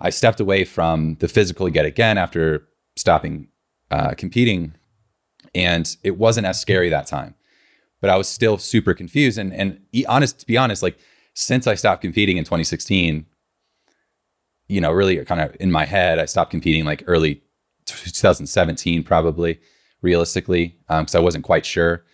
[0.00, 3.48] I stepped away from the physical yet again after stopping
[3.90, 4.74] uh, competing,
[5.54, 7.34] and it wasn't as scary that time
[8.00, 9.38] but I was still super confused.
[9.38, 10.98] And and honest to be honest, like
[11.34, 13.26] since I stopped competing in 2016,
[14.68, 17.42] you know, really kind of in my head, I stopped competing like early
[17.86, 19.60] 2017, probably
[20.02, 22.04] realistically, because um, I wasn't quite sure.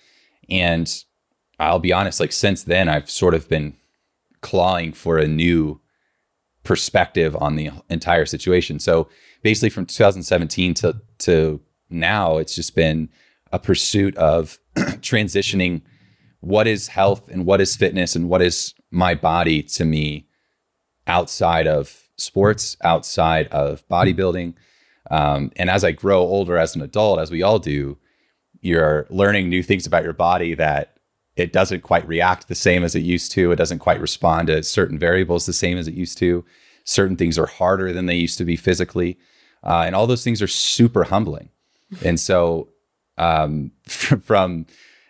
[0.49, 0.92] And
[1.59, 3.77] I'll be honest, like since then, I've sort of been
[4.40, 5.81] clawing for a new
[6.64, 8.79] perspective on the entire situation.
[8.79, 9.09] So
[9.42, 13.09] basically, from 2017 to to now, it's just been
[13.53, 15.83] a pursuit of transitioning
[16.40, 20.27] what is health and what is fitness and what is my body to me
[21.07, 24.55] outside of sports, outside of bodybuilding.
[25.11, 27.98] Um, and as I grow older as an adult, as we all do,
[28.61, 30.93] you're learning new things about your body that
[31.37, 33.51] it doesn't quite react the same as it used to.
[33.51, 36.44] It doesn't quite respond to certain variables the same as it used to.
[36.85, 39.18] Certain things are harder than they used to be physically.
[39.64, 41.49] Uh, and all those things are super humbling.
[42.05, 42.68] And so
[43.18, 44.66] um, from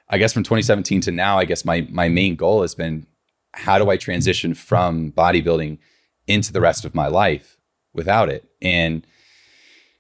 [0.09, 3.07] I guess from 2017 to now, I guess my my main goal has been
[3.53, 5.79] how do I transition from bodybuilding
[6.27, 7.57] into the rest of my life
[7.93, 8.49] without it?
[8.61, 9.07] And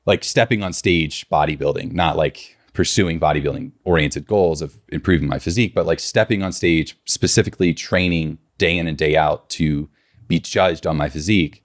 [0.06, 5.74] like stepping on stage bodybuilding, not like pursuing bodybuilding oriented goals of improving my physique,
[5.74, 9.88] but like stepping on stage, specifically training day in and day out to
[10.26, 11.64] be judged on my physique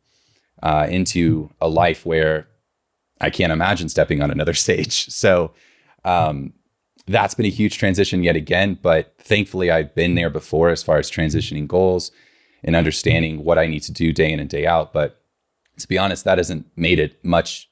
[0.64, 2.48] uh, into a life where
[3.20, 5.10] I can't imagine stepping on another stage.
[5.10, 5.52] So
[6.06, 6.54] um,
[7.08, 11.00] that's been a huge transition yet again, but thankfully I've been there before as far
[11.00, 12.12] as transitioning goals
[12.64, 14.94] and understanding what I need to do day in and day out.
[14.94, 15.20] But
[15.80, 17.68] to be honest, that hasn't made it much,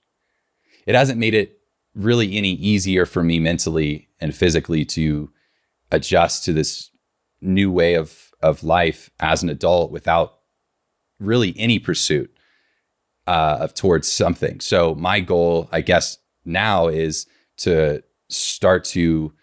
[0.87, 1.56] it hasn't made it
[1.97, 5.29] really any easier for me mentally and physically to
[5.91, 6.91] adjust to this
[7.41, 10.39] new way of of life as an adult without
[11.19, 12.31] really any pursuit
[13.25, 14.59] uh, of towards something.
[14.59, 17.25] So my goal, I guess, now is
[17.57, 19.33] to start to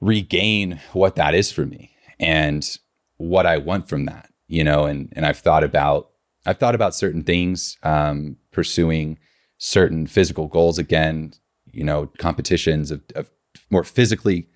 [0.00, 2.78] regain what that is for me and
[3.18, 6.10] what I want from that, you know, and and I've thought about
[6.46, 9.18] I've thought about certain things, um, pursuing
[9.58, 11.34] certain physical goals again,
[11.72, 13.30] you know, competitions of, of
[13.70, 14.48] more physically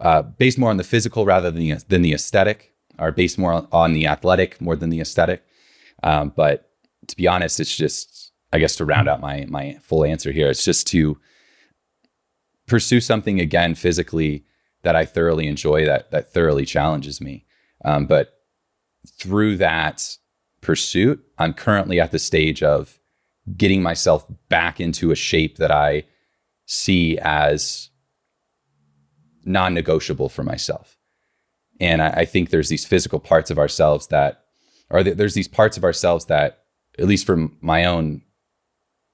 [0.00, 3.66] uh, based more on the physical rather than the, than the aesthetic, or based more
[3.70, 5.44] on the athletic more than the aesthetic.
[6.02, 6.70] Um, but
[7.06, 10.48] to be honest, it's just I guess to round out my my full answer here,
[10.48, 11.18] it's just to
[12.66, 14.44] pursue something again physically
[14.82, 17.44] that I thoroughly enjoy that that thoroughly challenges me.
[17.84, 18.34] Um, but
[19.18, 20.16] through that
[20.60, 22.98] pursuit, I'm currently at the stage of
[23.56, 26.04] getting myself back into a shape that I
[26.72, 27.90] see as
[29.44, 30.96] non-negotiable for myself.
[31.80, 34.44] And I, I think there's these physical parts of ourselves that,
[34.88, 36.62] or th- there's these parts of ourselves that,
[36.96, 38.22] at least from my own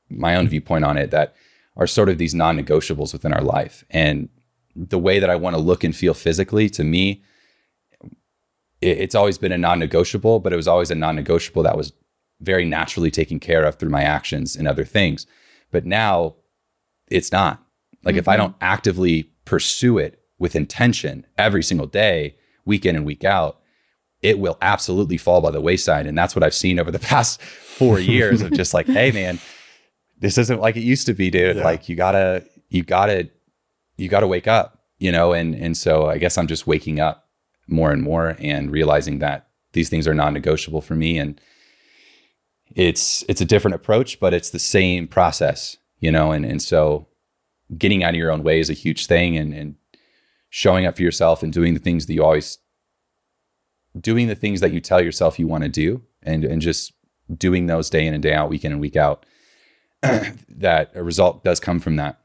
[0.09, 1.35] my own viewpoint on it, that
[1.77, 3.85] are sort of these non-negotiables within our life.
[3.91, 4.29] And
[4.77, 7.25] the way that I want to look and feel physically, to me,
[8.83, 11.93] it, it's always been a non-negotiable, but it was always a non-negotiable that was
[12.41, 15.27] very naturally taken care of through my actions and other things.
[15.73, 16.37] But now
[17.11, 17.63] it's not.
[18.05, 18.21] Like mm-hmm.
[18.21, 18.43] if I mm-hmm.
[18.43, 23.61] don't actively pursue it with intention every single day, week in and week out,
[24.23, 26.07] it will absolutely fall by the wayside.
[26.07, 29.39] And that's what I've seen over the past four years of just like, hey man,
[30.19, 31.57] this isn't like it used to be, dude.
[31.57, 31.65] Yeah.
[31.65, 33.31] Like you gotta, you gotta,
[33.97, 35.33] you gotta wake up, you know?
[35.33, 37.29] And and so I guess I'm just waking up
[37.69, 41.19] more and more and realizing that these things are non-negotiable for me.
[41.19, 41.41] And
[42.75, 47.09] it's it's a different approach, but it's the same process, you know, and and so
[47.77, 49.77] getting out of your own way is a huge thing and and
[50.51, 52.59] showing up for yourself and doing the things that you always
[53.99, 56.93] doing the things that you tell yourself you want to do and and just
[57.37, 59.27] doing those day in and day out week in and week out
[60.49, 62.21] that a result does come from that.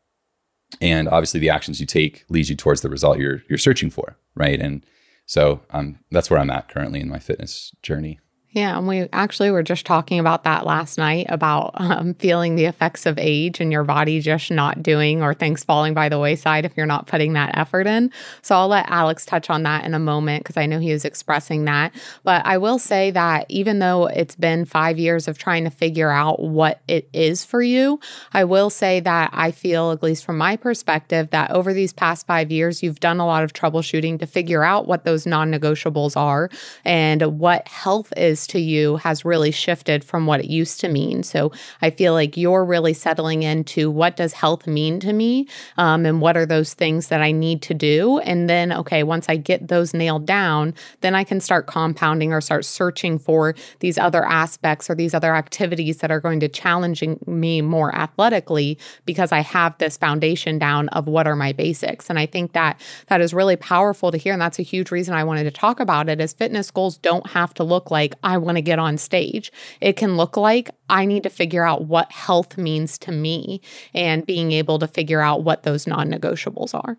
[0.79, 4.17] And obviously the actions you take leads you towards the result you're you're searching for
[4.35, 4.59] right?
[4.59, 4.85] And
[5.25, 8.19] so um, that's where i'm at currently in my fitness journey
[8.53, 12.65] Yeah, and we actually were just talking about that last night about um, feeling the
[12.65, 16.65] effects of age and your body just not doing or things falling by the wayside
[16.65, 18.11] if you're not putting that effort in.
[18.41, 21.05] So I'll let Alex touch on that in a moment because I know he was
[21.05, 21.93] expressing that.
[22.25, 26.11] But I will say that even though it's been five years of trying to figure
[26.11, 28.01] out what it is for you,
[28.33, 32.27] I will say that I feel, at least from my perspective, that over these past
[32.27, 36.17] five years, you've done a lot of troubleshooting to figure out what those non negotiables
[36.17, 36.49] are
[36.83, 41.23] and what health is to you has really shifted from what it used to mean.
[41.23, 41.51] So
[41.81, 46.21] I feel like you're really settling into what does health mean to me um, and
[46.21, 48.19] what are those things that I need to do.
[48.19, 52.41] And then, okay, once I get those nailed down, then I can start compounding or
[52.41, 57.03] start searching for these other aspects or these other activities that are going to challenge
[57.25, 62.09] me more athletically because I have this foundation down of what are my basics.
[62.09, 64.33] And I think that that is really powerful to hear.
[64.33, 67.27] And that's a huge reason I wanted to talk about it is fitness goals don't
[67.27, 69.51] have to look like want to get on stage.
[69.79, 73.61] It can look like I need to figure out what health means to me
[73.93, 76.97] and being able to figure out what those non negotiables are.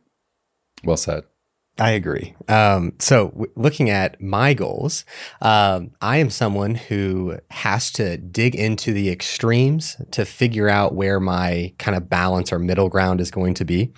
[0.85, 1.25] well said
[1.79, 2.35] I agree.
[2.49, 5.07] Um, so, w- looking at my goals,
[5.41, 11.19] um, I am someone who has to dig into the extremes to figure out where
[11.19, 13.91] my kind of balance or middle ground is going to be.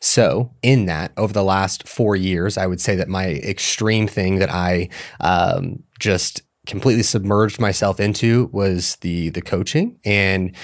[0.00, 4.38] So, in that, over the last four years, I would say that my extreme thing
[4.38, 4.88] that I
[5.18, 10.54] um, just completely submerged myself into was the the coaching and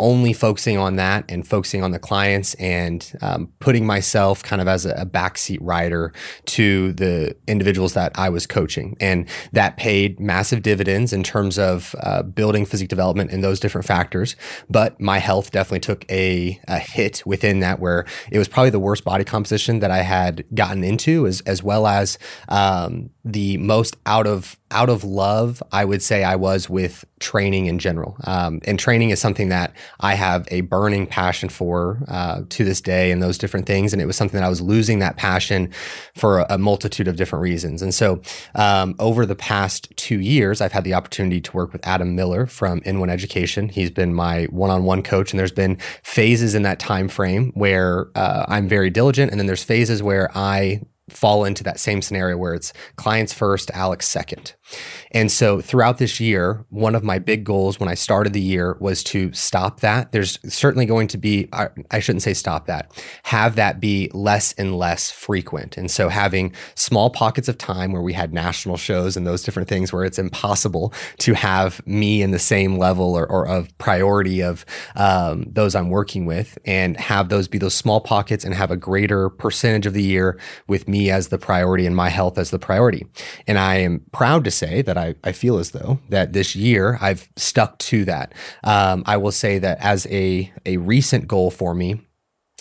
[0.00, 4.66] only focusing on that and focusing on the clients and um, putting myself kind of
[4.66, 6.12] as a, a backseat rider
[6.46, 8.96] to the individuals that I was coaching.
[9.00, 13.86] And that paid massive dividends in terms of uh, building physique development and those different
[13.86, 14.34] factors.
[14.68, 18.80] But my health definitely took a, a hit within that, where it was probably the
[18.80, 23.96] worst body composition that I had gotten into, as, as well as um, the most
[24.04, 28.16] out of out of love, I would say I was with training in general.
[28.24, 32.80] Um, and training is something that I have a burning passion for uh, to this
[32.80, 33.92] day and those different things.
[33.92, 35.70] And it was something that I was losing that passion
[36.16, 37.82] for a, a multitude of different reasons.
[37.82, 38.20] And so
[38.56, 42.46] um, over the past two years, I've had the opportunity to work with Adam Miller
[42.46, 43.68] from N1 Education.
[43.68, 48.44] He's been my one-on-one coach, and there's been phases in that time frame where uh,
[48.48, 52.54] I'm very diligent, and then there's phases where I fall into that same scenario where
[52.54, 54.54] it's clients first, Alex second.
[55.10, 58.76] And so throughout this year, one of my big goals when I started the year
[58.80, 60.12] was to stop that.
[60.12, 62.90] There's certainly going to be, I shouldn't say stop that,
[63.24, 65.76] have that be less and less frequent.
[65.76, 69.68] And so having small pockets of time where we had national shows and those different
[69.68, 74.42] things where it's impossible to have me in the same level or, or of priority
[74.42, 74.64] of
[74.96, 78.76] um, those I'm working with and have those be those small pockets and have a
[78.76, 82.58] greater percentage of the year with me as the priority and my health as the
[82.58, 83.02] priority.
[83.48, 86.98] And I am proud to say that I, I feel as though that this year
[87.00, 88.32] I've stuck to that.
[88.62, 92.00] Um, I will say that as a, a recent goal for me,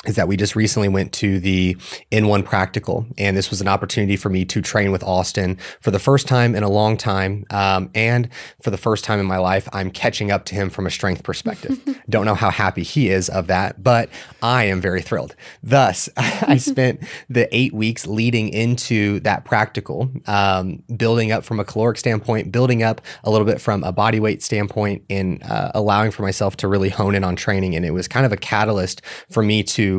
[0.06, 1.76] is that we just recently went to the
[2.12, 6.00] N1 practical and this was an opportunity for me to train with austin for the
[6.00, 8.30] first time in a long time um, and
[8.62, 11.24] for the first time in my life i'm catching up to him from a strength
[11.24, 11.80] perspective.
[12.10, 14.10] Don't know how happy he is of that but
[14.42, 15.36] i am very thrilled.
[15.62, 21.66] Thus i spent the eight weeks leading into that practical um, building up from a
[21.66, 26.12] caloric standpoint building up a little bit from a body weight standpoint and uh, allowing
[26.12, 29.02] for myself to really hone in on training and it was kind of a catalyst
[29.30, 29.93] for me to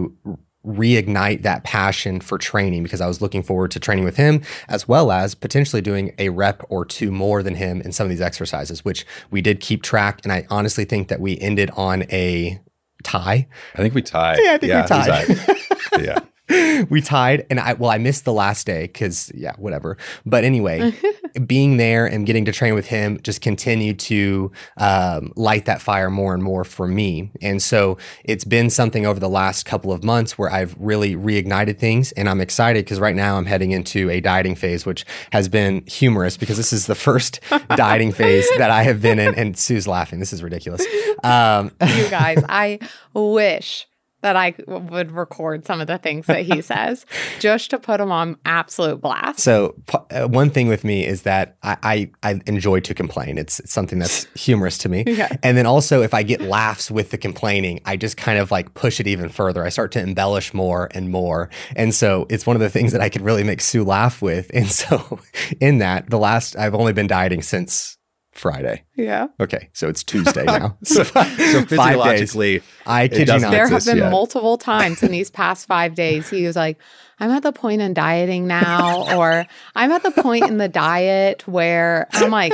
[0.66, 4.88] reignite that passion for training because I was looking forward to training with him as
[4.88, 8.20] well as potentially doing a rep or two more than him in some of these
[8.20, 10.20] exercises, which we did keep track.
[10.24, 12.58] And I honestly think that we ended on a
[13.02, 13.46] tie.
[13.74, 14.38] I think we tied.
[14.42, 15.26] Yeah, I think we tied.
[15.26, 16.02] tied.
[16.04, 16.18] yeah.
[16.90, 19.96] we tied and I well I missed the last day cuz yeah, whatever.
[20.26, 20.92] But anyway,
[21.46, 26.10] being there and getting to train with him just continued to um, light that fire
[26.10, 27.30] more and more for me.
[27.42, 31.78] And so it's been something over the last couple of months where I've really reignited
[31.78, 32.12] things.
[32.12, 35.84] And I'm excited because right now I'm heading into a dieting phase, which has been
[35.86, 37.40] humorous because this is the first
[37.76, 39.34] dieting phase that I have been in.
[39.34, 40.20] And Sue's laughing.
[40.20, 40.84] This is ridiculous.
[41.22, 42.78] Um, you guys, I
[43.14, 43.86] wish
[44.24, 47.04] that I would record some of the things that he says
[47.40, 49.40] just to put him on absolute blast.
[49.40, 49.74] So
[50.10, 53.36] uh, one thing with me is that I, I, I enjoy to complain.
[53.36, 55.04] It's, it's, something that's humorous to me.
[55.14, 55.36] Yeah.
[55.44, 58.74] And then also if I get laughs with the complaining, I just kind of like
[58.74, 59.64] push it even further.
[59.64, 61.50] I start to embellish more and more.
[61.76, 64.50] And so it's one of the things that I could really make Sue laugh with.
[64.54, 65.20] And so
[65.60, 67.96] in that, the last I've only been dieting since
[68.34, 68.84] Friday.
[68.96, 69.28] Yeah.
[69.40, 70.76] Okay, so it's Tuesday now.
[70.84, 73.50] so, so physiologically, I kid you not.
[73.50, 74.10] There have been yet.
[74.10, 76.28] multiple times in these past five days.
[76.28, 76.78] He was like,
[77.20, 81.46] "I'm at the point in dieting now," or "I'm at the point in the diet
[81.46, 82.52] where I'm like."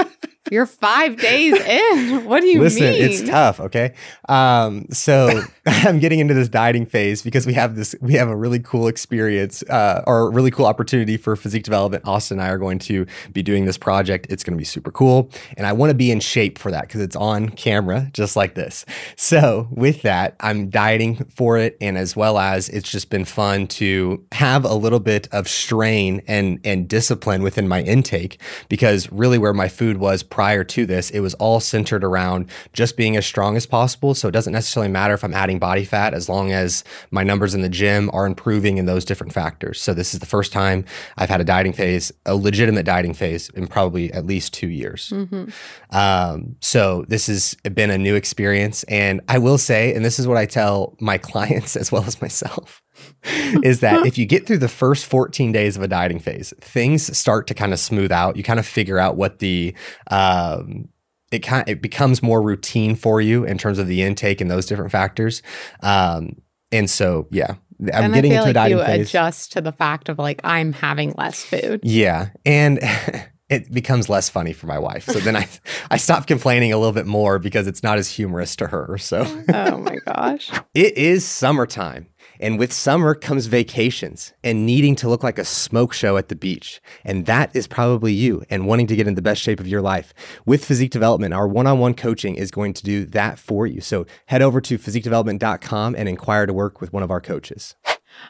[0.51, 2.25] You're five days in.
[2.25, 2.63] What do you mean?
[2.63, 3.03] Listen, mean?
[3.03, 3.61] it's tough.
[3.61, 3.93] Okay.
[4.27, 8.35] Um, so I'm getting into this dieting phase because we have this, we have a
[8.35, 12.07] really cool experience uh, or a really cool opportunity for physique development.
[12.07, 14.29] Austin and I are going to be doing this project.
[14.31, 15.31] It's going to be super cool.
[15.59, 18.55] And I want to be in shape for that because it's on camera, just like
[18.55, 18.87] this.
[19.17, 21.77] So with that, I'm dieting for it.
[21.83, 26.23] And as well as it's just been fun to have a little bit of strain
[26.27, 31.11] and, and discipline within my intake because really where my food was prior to this,
[31.11, 34.15] it was all centered around just being as strong as possible.
[34.15, 37.55] So it doesn't necessarily matter if I'm adding body fat as long as my numbers
[37.55, 39.81] in the gym are improving in those different factors.
[39.81, 40.85] So this is the first time
[41.17, 45.11] I've had a dieting phase, a legitimate dieting phase in probably at least two years.
[45.11, 45.51] Mm-hmm.
[45.91, 48.85] Um, so this has been a new experience.
[48.85, 52.21] And I will say, and this is what I tell my clients as well as
[52.23, 52.83] myself.
[53.63, 57.17] is that if you get through the first 14 days of a dieting phase, things
[57.17, 58.37] start to kind of smooth out.
[58.37, 59.75] You kind of figure out what the
[60.11, 60.89] um,
[61.31, 64.67] it kind it becomes more routine for you in terms of the intake and those
[64.67, 65.43] different factors.
[65.83, 66.41] Um,
[66.73, 67.55] and so, yeah,
[67.95, 69.09] I'm and getting into like a dieting you phase.
[69.09, 71.81] adjust to the fact of like I'm having less food.
[71.83, 72.79] Yeah, and
[73.49, 75.05] it becomes less funny for my wife.
[75.07, 75.49] So then I
[75.91, 78.97] I stop complaining a little bit more because it's not as humorous to her.
[78.99, 79.23] So
[79.53, 80.51] Oh my gosh.
[80.75, 82.07] it is summertime.
[82.41, 86.35] And with summer comes vacations and needing to look like a smoke show at the
[86.35, 86.81] beach.
[87.05, 89.83] And that is probably you and wanting to get in the best shape of your
[89.83, 90.15] life.
[90.47, 93.83] With physique development, our one on one coaching is going to do that for you.
[93.83, 97.77] So head over to physiquedevelopment.com and inquire to work with one of our coaches.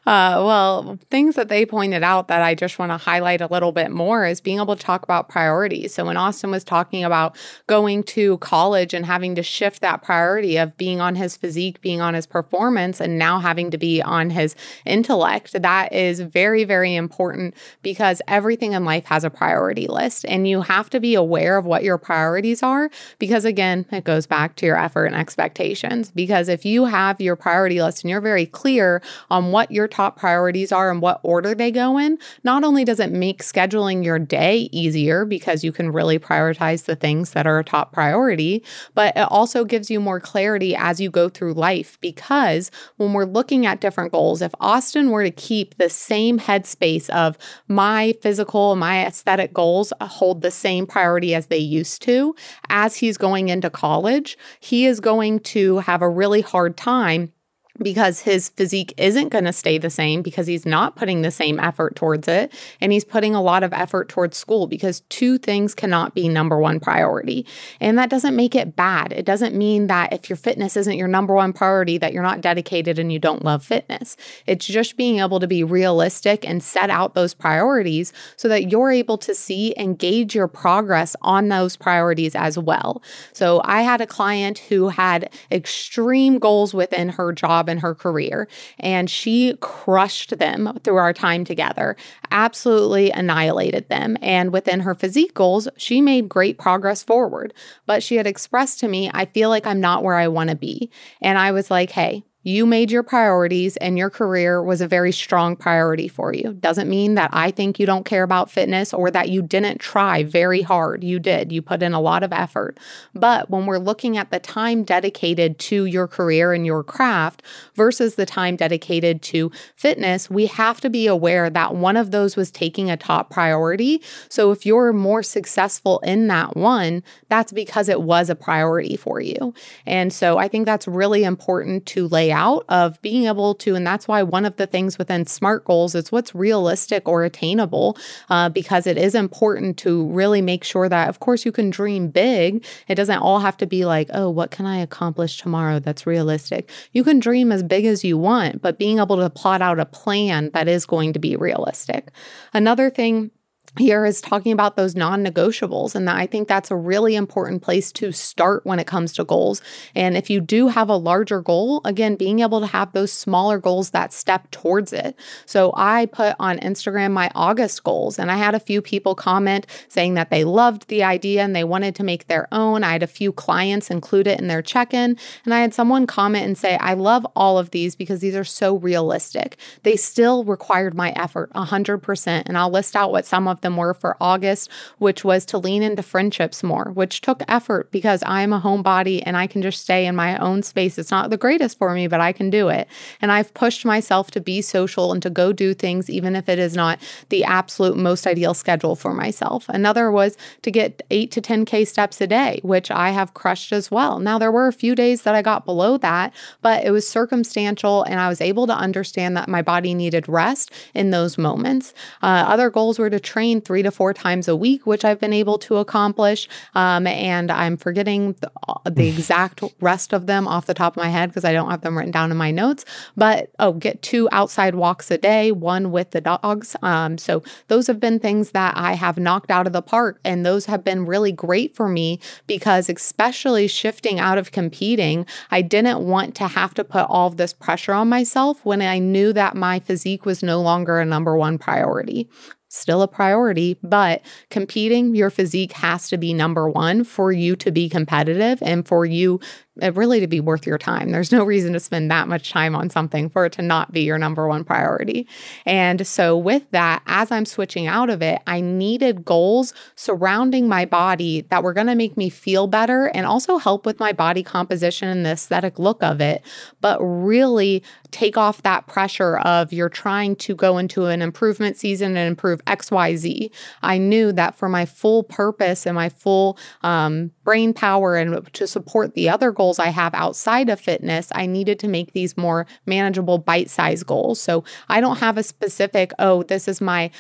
[0.07, 3.73] Uh, well, things that they pointed out that I just want to highlight a little
[3.73, 5.95] bit more is being able to talk about priorities.
[5.95, 7.37] So, when Austin was talking about
[7.67, 12.01] going to college and having to shift that priority of being on his physique, being
[12.01, 16.95] on his performance, and now having to be on his intellect, that is very, very
[16.95, 20.25] important because everything in life has a priority list.
[20.27, 24.27] And you have to be aware of what your priorities are because, again, it goes
[24.27, 26.11] back to your effort and expectations.
[26.11, 30.19] Because if you have your priority list and you're very clear on what your top
[30.19, 34.19] priorities are and what order they go in, not only does it make scheduling your
[34.19, 38.65] day easier because you can really prioritize the things that are a top priority,
[38.95, 41.99] but it also gives you more clarity as you go through life.
[42.01, 47.09] Because when we're looking at different goals, if Austin were to keep the same headspace
[47.11, 47.37] of
[47.69, 52.35] my physical, my aesthetic goals hold the same priority as they used to,
[52.69, 57.33] as he's going into college, he is going to have a really hard time
[57.79, 61.59] because his physique isn't going to stay the same because he's not putting the same
[61.61, 65.75] effort towards it and he's putting a lot of effort towards school because two things
[65.75, 67.47] cannot be number one priority.
[67.81, 69.13] And that doesn't make it bad.
[69.13, 72.41] It doesn't mean that if your fitness isn't your number one priority that you're not
[72.41, 74.17] dedicated and you don't love fitness.
[74.47, 78.91] It's just being able to be realistic and set out those priorities so that you're
[78.91, 83.03] able to see and gauge your progress on those priorities as well.
[83.33, 88.49] So i had a client who had extreme goals within her job in her career,
[88.79, 91.97] and she crushed them through our time together,
[92.31, 94.19] absolutely annihilated them.
[94.21, 97.55] And within her physique goals, she made great progress forward.
[97.87, 100.57] But she had expressed to me, I feel like I'm not where I want to
[100.57, 100.91] be.
[101.23, 105.13] And I was like, hey, you made your priorities and your career was a very
[105.13, 106.55] strong priority for you.
[106.55, 110.23] Doesn't mean that I think you don't care about fitness or that you didn't try
[110.23, 111.05] very hard.
[111.05, 111.53] You did.
[111.53, 112.79] You put in a lot of effort.
[113.15, 117.43] But when we're looking at the time dedicated to your career and your craft
[117.75, 122.37] versus the time dedicated to fitness, we have to be aware that one of those
[122.37, 124.03] was taking a top priority.
[124.31, 129.21] So if you're more successful in that one, that's because it was a priority for
[129.21, 129.53] you.
[129.85, 133.87] And so I think that's really important to lay out of being able to, and
[133.87, 137.97] that's why one of the things within SMART goals is what's realistic or attainable,
[138.29, 142.09] uh, because it is important to really make sure that, of course, you can dream
[142.09, 142.65] big.
[142.89, 146.71] It doesn't all have to be like, oh, what can I accomplish tomorrow that's realistic?
[146.93, 149.87] You can dream as big as you want, but being able to plot out a
[149.87, 152.11] plan that is going to be realistic.
[152.53, 153.31] Another thing
[153.79, 155.95] here is talking about those non negotiables.
[155.95, 159.63] And I think that's a really important place to start when it comes to goals.
[159.95, 163.59] And if you do have a larger goal, again, being able to have those smaller
[163.59, 165.17] goals that step towards it.
[165.47, 169.67] So I put on Instagram my August goals, and I had a few people comment
[169.89, 172.83] saying that they loved the idea and they wanted to make their own.
[172.83, 175.17] I had a few clients include it in their check in.
[175.45, 178.45] And I had someone comment and say, I love all of these because these are
[178.45, 179.57] so realistic.
[179.85, 182.43] They still required my effort 100%.
[182.47, 185.83] And I'll list out what some of them were for August, which was to lean
[185.83, 190.07] into friendships more, which took effort because I'm a homebody and I can just stay
[190.07, 190.99] in my own space.
[190.99, 192.89] It's not the greatest for me, but I can do it.
[193.21, 196.59] And I've pushed myself to be social and to go do things, even if it
[196.59, 196.99] is not
[197.29, 199.69] the absolute most ideal schedule for myself.
[199.69, 203.91] Another was to get eight to 10K steps a day, which I have crushed as
[203.91, 204.19] well.
[204.19, 206.33] Now, there were a few days that I got below that,
[206.63, 210.71] but it was circumstantial and I was able to understand that my body needed rest
[210.95, 211.93] in those moments.
[212.23, 215.33] Uh, other goals were to train three to four times a week, which I've been
[215.33, 216.47] able to accomplish.
[216.75, 218.51] Um, and I'm forgetting the,
[218.91, 221.81] the exact rest of them off the top of my head because I don't have
[221.81, 222.85] them written down in my notes.
[223.17, 226.77] But oh, get two outside walks a day, one with the dogs.
[226.83, 230.21] Um, so those have been things that I have knocked out of the park.
[230.25, 235.63] And those have been really great for me because, especially shifting out of competing, I
[235.63, 239.33] didn't want to have to put all of this pressure on myself when I knew
[239.33, 242.29] that my physique was no longer a number one priority
[242.71, 247.71] still a priority, but competing, your physique has to be number one for you to
[247.71, 249.41] be competitive and for you
[249.77, 251.11] really to be worth your time.
[251.11, 254.03] There's no reason to spend that much time on something for it to not be
[254.03, 255.27] your number one priority.
[255.65, 260.85] And so, with that, as I'm switching out of it, I needed goals surrounding my
[260.85, 264.43] body that were going to make me feel better and also help with my body
[264.43, 266.43] composition and the aesthetic look of it,
[266.81, 272.17] but really take off that pressure of you're trying to go into an improvement season
[272.17, 273.51] and improve XYZ.
[273.83, 278.67] I knew that for my full purpose and my full um, brain power and to
[278.67, 282.67] support the other goals I have outside of fitness, I needed to make these more
[282.87, 284.41] manageable bite sized goals.
[284.41, 287.11] So I don't have a specific, oh, this is my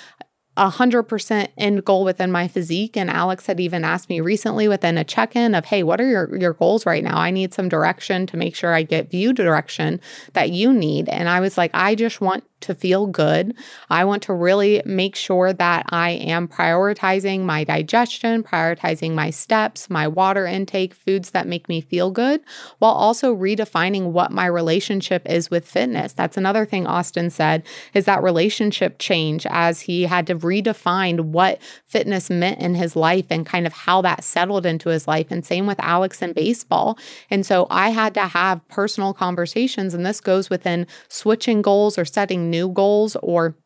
[0.58, 2.94] hundred percent end goal within my physique.
[2.94, 6.36] And Alex had even asked me recently within a check-in of, hey, what are your,
[6.36, 7.16] your goals right now?
[7.16, 10.00] I need some direction to make sure I get view direction
[10.34, 11.08] that you need.
[11.08, 13.54] And I was like, I just want to feel good.
[13.88, 19.88] I want to really make sure that I am prioritizing my digestion, prioritizing my steps,
[19.88, 22.40] my water intake, foods that make me feel good,
[22.78, 26.12] while also redefining what my relationship is with fitness.
[26.12, 27.62] That's another thing Austin said
[27.94, 33.26] is that relationship change as he had to redefine what fitness meant in his life
[33.30, 35.26] and kind of how that settled into his life.
[35.30, 36.98] And same with Alex and baseball.
[37.30, 42.04] And so I had to have personal conversations, and this goes within switching goals or
[42.04, 43.56] setting new goals or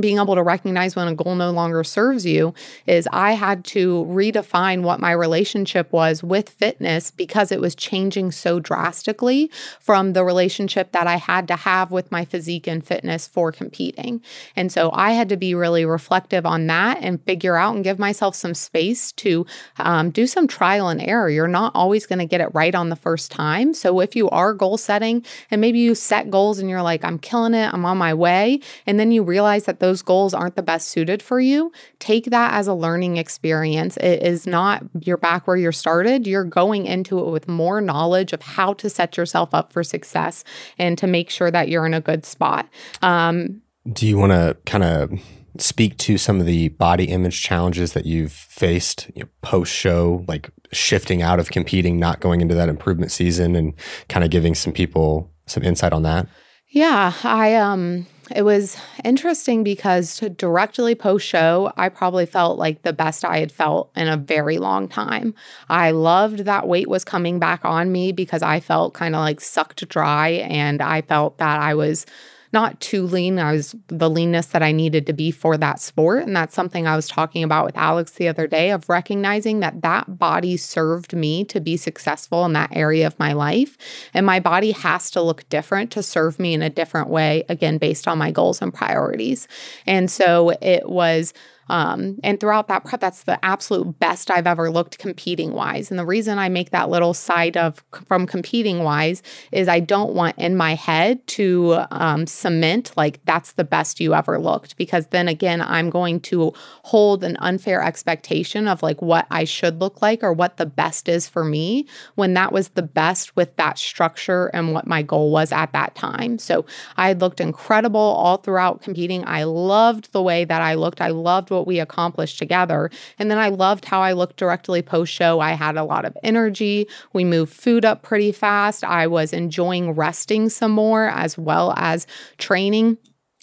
[0.00, 2.54] being able to recognize when a goal no longer serves you
[2.86, 8.32] is I had to redefine what my relationship was with fitness because it was changing
[8.32, 13.26] so drastically from the relationship that I had to have with my physique and fitness
[13.26, 14.22] for competing.
[14.56, 17.98] And so I had to be really reflective on that and figure out and give
[17.98, 19.46] myself some space to
[19.78, 21.30] um, do some trial and error.
[21.30, 23.74] You're not always going to get it right on the first time.
[23.74, 27.18] So if you are goal setting and maybe you set goals and you're like, I'm
[27.18, 30.62] killing it, I'm on my way, and then you realize that those goals aren't the
[30.62, 33.98] best suited for you, take that as a learning experience.
[33.98, 36.26] It is not you're back where you started.
[36.26, 40.42] You're going into it with more knowledge of how to set yourself up for success
[40.78, 42.66] and to make sure that you're in a good spot.
[43.02, 43.60] Um,
[43.92, 45.12] Do you want to kind of
[45.58, 50.24] speak to some of the body image challenges that you've faced you know, post show,
[50.26, 53.74] like shifting out of competing, not going into that improvement season, and
[54.08, 56.26] kind of giving some people some insight on that?
[56.68, 62.92] Yeah, I um it was interesting because directly post show, I probably felt like the
[62.92, 65.34] best I had felt in a very long time.
[65.68, 69.40] I loved that weight was coming back on me because I felt kind of like
[69.40, 72.06] sucked dry and I felt that I was
[72.54, 73.38] not too lean.
[73.38, 76.22] I was the leanness that I needed to be for that sport.
[76.22, 79.82] And that's something I was talking about with Alex the other day of recognizing that
[79.82, 83.76] that body served me to be successful in that area of my life.
[84.14, 87.76] And my body has to look different to serve me in a different way, again,
[87.76, 89.48] based on my goals and priorities.
[89.84, 91.34] And so it was
[91.68, 95.90] Um, and throughout that prep, that's the absolute best I've ever looked competing wise.
[95.90, 100.14] And the reason I make that little side of from competing wise is I don't
[100.14, 105.06] want in my head to um, cement like that's the best you ever looked because
[105.08, 106.52] then again, I'm going to
[106.82, 111.08] hold an unfair expectation of like what I should look like or what the best
[111.08, 115.30] is for me when that was the best with that structure and what my goal
[115.30, 116.38] was at that time.
[116.38, 116.64] So
[116.96, 119.24] I looked incredible all throughout competing.
[119.26, 121.00] I loved the way that I looked.
[121.00, 122.90] I loved what we accomplished together.
[123.18, 125.40] And then I loved how I looked directly post show.
[125.40, 126.86] I had a lot of energy.
[127.12, 128.84] We moved food up pretty fast.
[128.84, 132.06] I was enjoying resting some more as well as
[132.38, 132.98] training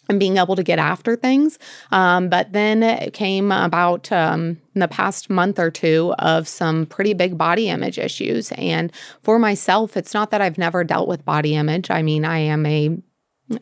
[0.10, 1.58] and being able to get after things.
[1.92, 6.86] Um, but then it came about um, in the past month or two of some
[6.86, 8.52] pretty big body image issues.
[8.54, 8.92] And
[9.24, 11.90] for myself, it's not that I've never dealt with body image.
[11.90, 12.98] I mean, I am a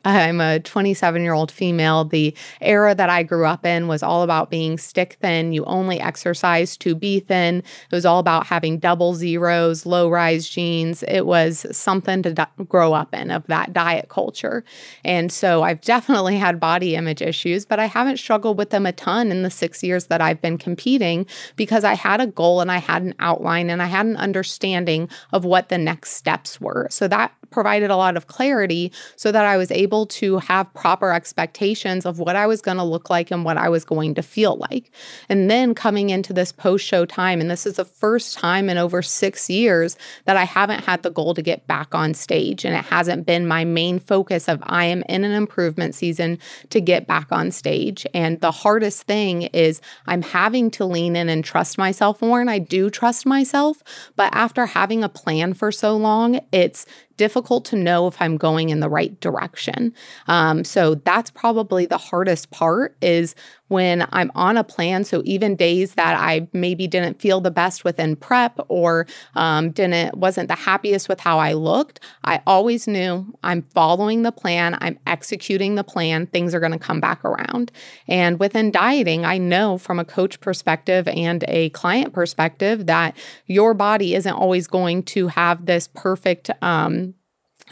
[0.06, 2.06] I'm a 27 year old female.
[2.06, 5.54] The era that I grew up in was all about being stick thin.
[5.54, 7.60] You only exercise to be thin.
[7.60, 11.04] It was all about having double zeros, low rise jeans.
[11.08, 14.64] It was something to grow up in of that diet culture.
[15.04, 18.92] And so I've definitely had body image issues, but I haven't struggled with them a
[18.92, 21.26] ton in the six years that I've been competing
[21.56, 25.10] because I had a goal and I had an outline and I had an understanding
[25.32, 26.88] of what the next steps were.
[26.90, 31.12] So that provided a lot of clarity so that I was able to have proper
[31.12, 34.22] expectations of what I was going to look like and what I was going to
[34.22, 34.92] feel like.
[35.28, 38.78] And then coming into this post show time, and this is the first time in
[38.78, 42.66] over six years that I haven't had the goal to get back on stage.
[42.66, 46.40] And it hasn't been my main focus of I am in an improvement season
[46.70, 48.06] to get back on stage.
[48.14, 52.42] And the hardest thing is I'm having to lean in and trust myself more.
[52.42, 53.84] And I do trust myself.
[54.16, 56.86] But after having a plan for so long, it's
[57.20, 59.94] difficult to know if I'm going in the right direction.
[60.30, 63.36] Um, so that's probably the hardest part is
[63.70, 65.04] when I'm on a plan.
[65.06, 70.18] So even days that I maybe didn't feel the best within prep or um, didn't
[70.18, 74.78] wasn't the happiest with how I looked, I always knew I'm following the plan.
[74.82, 76.28] I'm executing the plan.
[76.28, 77.72] Things are going to come back around.
[78.08, 83.16] And within dieting, I know from a coach perspective and a client perspective that
[83.46, 87.14] your body isn't always going to have this perfect um,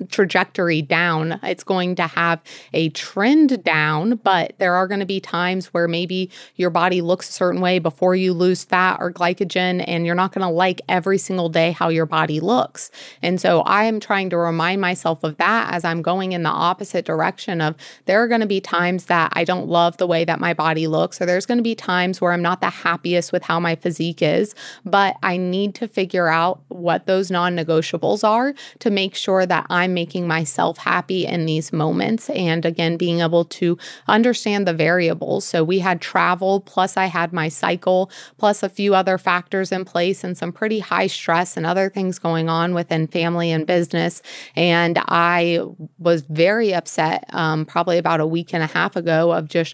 [0.09, 1.39] trajectory down.
[1.43, 2.41] It's going to have
[2.73, 7.29] a trend down, but there are going to be times where maybe your body looks
[7.29, 10.81] a certain way before you lose fat or glycogen, and you're not going to like
[10.89, 12.91] every single day how your body looks.
[13.21, 16.49] And so I am trying to remind myself of that as I'm going in the
[16.49, 17.75] opposite direction of
[18.05, 20.87] there are going to be times that I don't love the way that my body
[20.87, 23.75] looks, or there's going to be times where I'm not the happiest with how my
[23.75, 29.15] physique is, but I need to figure out what those non negotiables are to make
[29.15, 32.29] sure that I'm I'm making myself happy in these moments.
[32.31, 33.77] And again, being able to
[34.07, 35.45] understand the variables.
[35.45, 39.85] So we had travel, plus I had my cycle, plus a few other factors in
[39.85, 44.21] place and some pretty high stress and other things going on within family and business.
[44.57, 45.61] And I
[45.99, 49.73] was very upset um, probably about a week and a half ago of just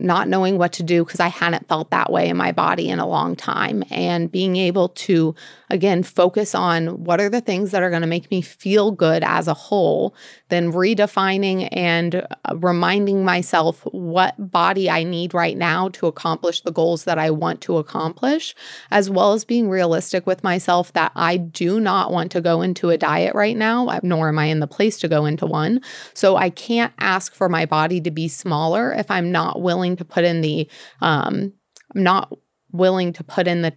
[0.00, 2.98] not knowing what to do because I hadn't felt that way in my body in
[2.98, 3.84] a long time.
[3.90, 5.34] And being able to,
[5.68, 9.22] again, focus on what are the things that are going to make me feel good
[9.22, 10.14] as a whole,
[10.48, 16.72] then redefining and uh, reminding myself what body I need right now to accomplish the
[16.72, 18.54] goals that I want to accomplish,
[18.90, 22.90] as well as being realistic with myself that I do not want to go into
[22.90, 25.80] a diet right now, nor am I in the place to go into one.
[26.14, 29.96] So I can't ask for my body to be smaller if I'm not willing willing
[29.96, 30.68] to put in the
[31.00, 31.52] um
[31.94, 32.32] I'm not
[32.72, 33.74] willing to put in the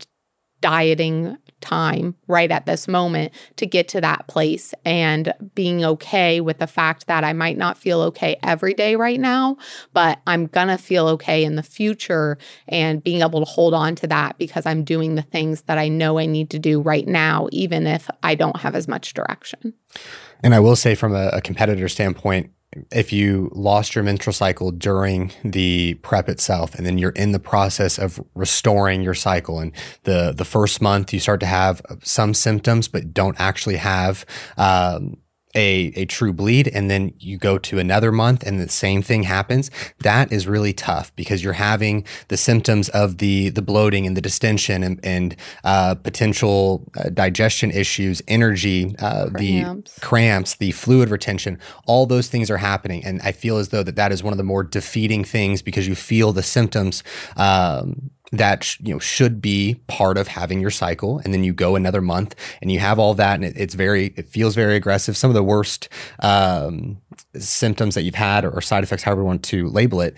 [0.62, 6.60] dieting time right at this moment to get to that place and being okay with
[6.60, 9.58] the fact that I might not feel okay every day right now,
[9.94, 12.38] but I'm to feel okay in the future
[12.68, 15.90] and being able to hold on to that because I'm doing the things that I
[15.90, 19.74] know I need to do right now, even if I don't have as much direction.
[20.44, 22.52] And I will say, from a, a competitor standpoint,
[22.92, 27.40] if you lost your menstrual cycle during the prep itself and then you're in the
[27.40, 29.72] process of restoring your cycle and
[30.04, 34.26] the the first month you start to have some symptoms but don't actually have
[34.58, 35.18] um,
[35.56, 39.24] a, a true bleed and then you go to another month and the same thing
[39.24, 44.18] happens, that is really tough because you're having the symptoms of the the bloating and
[44.18, 51.10] the distension and, and uh, potential uh, digestion issues, energy, uh, the cramps, the fluid
[51.10, 51.60] retention.
[51.86, 54.38] All those things are happening, and I feel as though that that is one of
[54.38, 57.04] the more defeating things because you feel the symptoms.
[57.38, 61.20] Um, that you know should be part of having your cycle.
[61.20, 64.08] And then you go another month and you have all that and it, it's very
[64.18, 65.16] it feels very aggressive.
[65.16, 65.88] Some of the worst
[66.20, 66.98] um,
[67.38, 70.18] symptoms that you've had or, side effects however you want to label it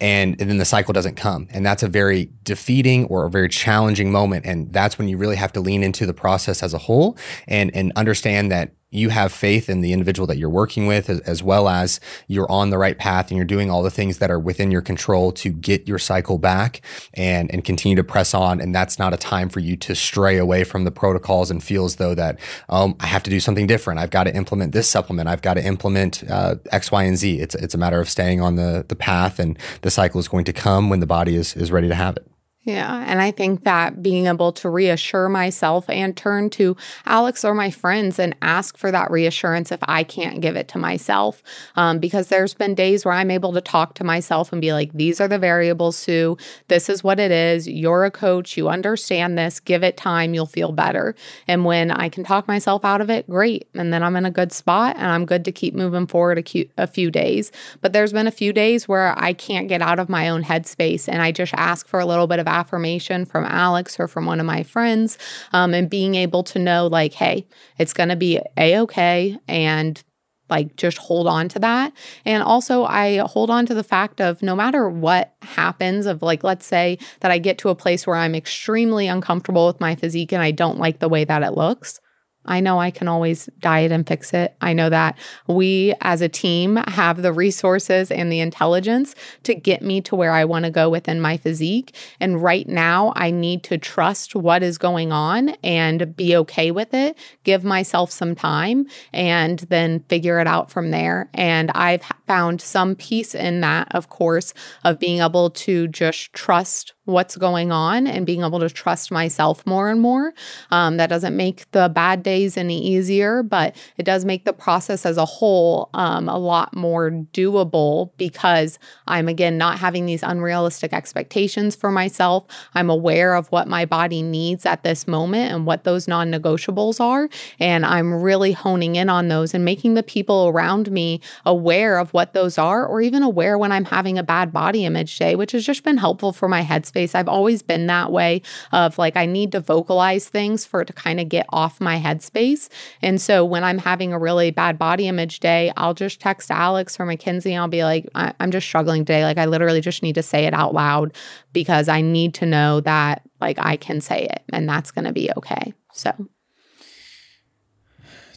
[0.00, 1.46] and, and then the cycle doesn't come.
[1.50, 4.44] And that's a very defeating or a very challenging moment.
[4.44, 7.16] And that's when you really have to lean into the process as a whole
[7.48, 11.20] and and understand that you have faith in the individual that you're working with, as,
[11.20, 14.30] as, well as you're on the right path and you're doing all the things that
[14.30, 16.80] are within your control to get your cycle back
[17.14, 18.60] and, and continue to press on.
[18.60, 21.84] And that's not a time for you to stray away from the protocols and feel
[21.84, 22.38] as though that,
[22.68, 24.00] um, I have to do something different.
[24.00, 25.28] I've got to implement this supplement.
[25.28, 27.40] I've got to implement uh, X, Y, and Z.
[27.40, 30.44] It's, it's a matter of staying on the, the path and the cycle is going
[30.44, 32.26] to come when the body is, is ready to have it.
[32.64, 33.04] Yeah.
[33.06, 37.70] And I think that being able to reassure myself and turn to Alex or my
[37.70, 41.42] friends and ask for that reassurance if I can't give it to myself.
[41.76, 44.90] Um, because there's been days where I'm able to talk to myself and be like,
[44.94, 46.38] these are the variables, Sue.
[46.68, 47.68] This is what it is.
[47.68, 48.56] You're a coach.
[48.56, 49.60] You understand this.
[49.60, 50.32] Give it time.
[50.32, 51.14] You'll feel better.
[51.46, 53.68] And when I can talk myself out of it, great.
[53.74, 56.70] And then I'm in a good spot and I'm good to keep moving forward a,
[56.78, 57.52] a few days.
[57.82, 61.08] But there's been a few days where I can't get out of my own headspace
[61.10, 64.40] and I just ask for a little bit of affirmation from Alex or from one
[64.40, 65.18] of my friends,
[65.52, 67.46] um, and being able to know, like, hey,
[67.78, 69.38] it's going to be a okay.
[69.48, 70.02] And
[70.50, 71.92] like just hold on to that.
[72.24, 76.44] And also, I hold on to the fact of no matter what happens, of like,
[76.44, 80.32] let's say that I get to a place where I'm extremely uncomfortable with my physique
[80.32, 82.00] and I don't like the way that it looks.
[82.46, 84.54] I know I can always diet and fix it.
[84.60, 85.16] I know that
[85.46, 89.14] we as a team have the resources and the intelligence
[89.44, 91.94] to get me to where I want to go within my physique.
[92.20, 96.92] And right now, I need to trust what is going on and be okay with
[96.94, 101.30] it, give myself some time, and then figure it out from there.
[101.34, 106.92] And I've found some peace in that, of course, of being able to just trust
[107.04, 110.32] what's going on and being able to trust myself more and more.
[110.70, 115.04] Um, that doesn't make the bad days any easier, but it does make the process
[115.04, 120.92] as a whole um, a lot more doable because I'm, again, not having these unrealistic
[120.94, 122.46] expectations for myself.
[122.74, 127.00] I'm aware of what my body needs at this moment and what those non negotiables
[127.00, 127.28] are.
[127.60, 132.14] And I'm really honing in on those and making the people around me aware of
[132.14, 135.52] what those are, or even aware when I'm having a bad body image day, which
[135.52, 137.14] has just been helpful for my headspace headspace.
[137.14, 138.42] I've always been that way
[138.72, 141.98] of like, I need to vocalize things for it to kind of get off my
[141.98, 142.68] headspace.
[143.02, 146.98] And so when I'm having a really bad body image day, I'll just text Alex
[146.98, 149.24] or Mackenzie and I'll be like, I- I'm just struggling today.
[149.24, 151.14] Like, I literally just need to say it out loud
[151.52, 155.12] because I need to know that like I can say it and that's going to
[155.12, 155.74] be okay.
[155.92, 156.12] So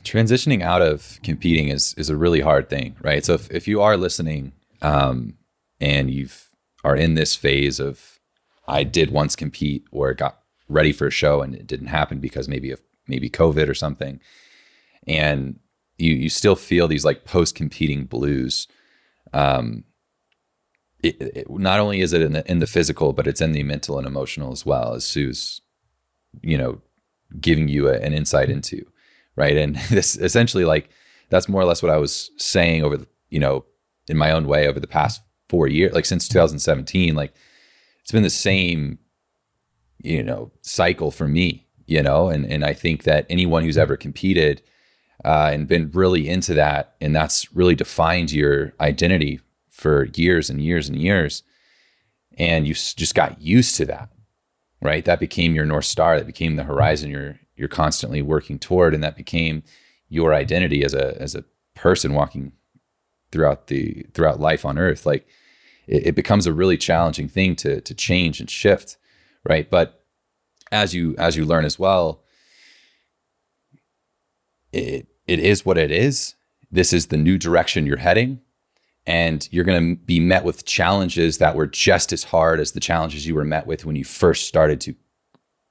[0.03, 3.25] transitioning out of competing is is a really hard thing, right?
[3.25, 5.37] So if, if you are listening um,
[5.79, 6.47] and you've
[6.83, 8.16] are in this phase of
[8.67, 10.39] I did once compete or got
[10.69, 14.19] ready for a show and it didn't happen because maybe of maybe COVID or something.
[15.07, 15.59] And
[15.97, 18.67] you you still feel these like post competing blues.
[19.33, 19.83] Um,
[21.01, 23.63] it, it, not only is it in the in the physical, but it's in the
[23.63, 24.93] mental and emotional as well.
[24.93, 25.61] As Sue's,
[26.41, 26.81] you know,
[27.39, 28.85] giving you a, an insight into,
[29.35, 29.55] right?
[29.55, 30.89] And this essentially like
[31.29, 33.65] that's more or less what I was saying over the you know
[34.07, 37.33] in my own way over the past four years, like since 2017, like
[38.07, 38.99] it's been the same,
[40.01, 43.97] you know, cycle for me, you know, and and I think that anyone who's ever
[43.97, 44.61] competed
[45.25, 50.61] uh, and been really into that, and that's really defined your identity for years and
[50.61, 51.43] years and years,
[52.37, 54.07] and you just got used to that,
[54.81, 55.03] right?
[55.03, 56.17] That became your north star.
[56.17, 59.63] That became the horizon you're you're constantly working toward, and that became
[60.07, 61.43] your identity as a as a
[61.75, 62.53] person walking
[63.33, 65.27] throughout the throughout life on earth like
[65.87, 68.97] it, it becomes a really challenging thing to to change and shift,
[69.43, 69.69] right?
[69.69, 70.03] But
[70.71, 72.23] as you as you learn as well,
[74.71, 76.35] it it is what it is.
[76.71, 78.41] This is the new direction you're heading.
[79.05, 82.81] And you're going to be met with challenges that were just as hard as the
[82.81, 84.95] challenges you were met with when you first started to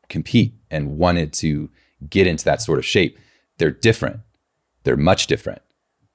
[0.08, 1.68] compete and wanted to
[2.08, 3.18] get into that sort of shape.
[3.58, 4.20] They're different.
[4.84, 5.60] They're much different.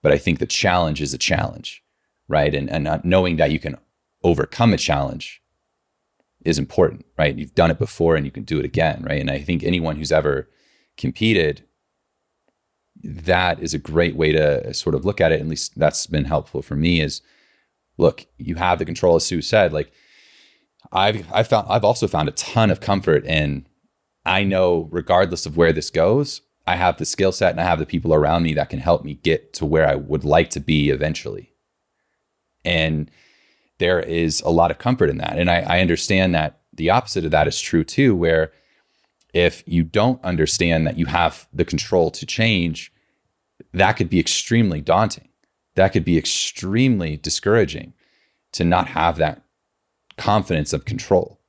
[0.01, 1.83] But I think the challenge is a challenge,
[2.27, 2.55] right?
[2.55, 3.77] And, and knowing that you can
[4.23, 5.41] overcome a challenge
[6.43, 7.37] is important, right?
[7.37, 9.21] You've done it before and you can do it again, right?
[9.21, 10.49] And I think anyone who's ever
[10.97, 11.63] competed,
[13.03, 15.41] that is a great way to sort of look at it.
[15.41, 17.21] At least that's been helpful for me is
[17.97, 19.73] look, you have the control, as Sue said.
[19.73, 19.91] Like
[20.91, 23.67] I've I've found I've also found a ton of comfort in
[24.25, 27.79] I know regardless of where this goes, I have the skill set and I have
[27.79, 30.59] the people around me that can help me get to where I would like to
[30.59, 31.53] be eventually.
[32.63, 33.09] And
[33.81, 35.39] there is a lot of comfort in that.
[35.39, 38.51] And I, I understand that the opposite of that is true too, where
[39.33, 42.93] if you don't understand that you have the control to change,
[43.73, 45.29] that could be extremely daunting.
[45.75, 47.93] That could be extremely discouraging
[48.51, 49.41] to not have that
[50.15, 51.39] confidence of control,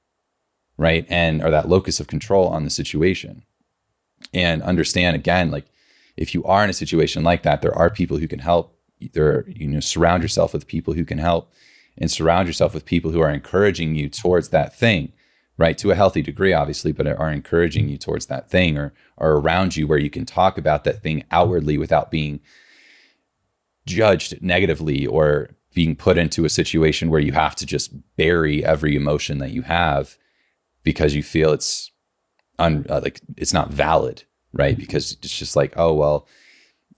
[0.78, 1.04] right?
[1.10, 3.42] And or that locus of control on the situation.
[4.32, 5.66] And understand again, like
[6.16, 8.78] if you are in a situation like that, there are people who can help.
[9.12, 11.52] There, you know, surround yourself with people who can help
[11.98, 15.12] and surround yourself with people who are encouraging you towards that thing
[15.58, 15.76] right?
[15.78, 19.76] To a healthy degree obviously but are encouraging you towards that thing or are around
[19.76, 22.40] you where you can talk about that thing outwardly without being
[23.86, 28.94] judged negatively or being put into a situation where you have to just bury every
[28.94, 30.16] emotion that you have
[30.82, 31.90] because you feel it's
[32.58, 34.24] un, uh, like it's not valid
[34.54, 34.76] right?
[34.76, 36.26] Because it's just like oh well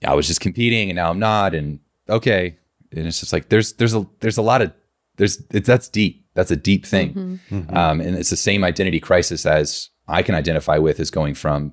[0.04, 2.56] I was just competing and now I'm not and okay.
[2.92, 4.72] And it's just like there's there's a there's a lot of
[5.16, 6.26] there's it's that's deep.
[6.34, 7.58] That's a deep thing, mm-hmm.
[7.58, 7.76] Mm-hmm.
[7.76, 11.72] Um, and it's the same identity crisis as I can identify with is going from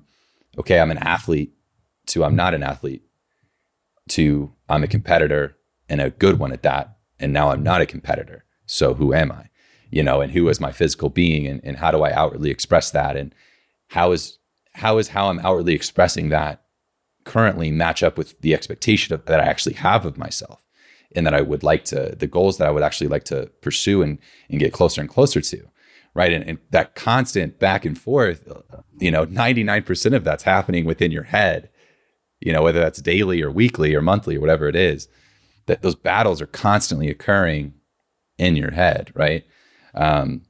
[0.58, 1.52] okay, I'm an athlete
[2.06, 3.02] to I'm not an athlete
[4.10, 5.56] to I'm a competitor
[5.88, 8.44] and a good one at that, and now I'm not a competitor.
[8.66, 9.48] So who am I?
[9.90, 12.90] You know, and who is my physical being, and, and how do I outwardly express
[12.92, 13.34] that, and
[13.88, 14.38] how is
[14.74, 16.62] how is how I'm outwardly expressing that
[17.24, 20.64] currently match up with the expectation of, that I actually have of myself?
[21.14, 24.02] And that I would like to, the goals that I would actually like to pursue
[24.02, 24.18] and,
[24.50, 25.68] and get closer and closer to.
[26.14, 26.32] Right.
[26.32, 28.46] And, and that constant back and forth,
[28.98, 31.70] you know, 99% of that's happening within your head,
[32.40, 35.08] you know, whether that's daily or weekly or monthly or whatever it is,
[35.66, 37.72] that those battles are constantly occurring
[38.36, 39.10] in your head.
[39.14, 39.46] Right.
[39.94, 40.42] Um,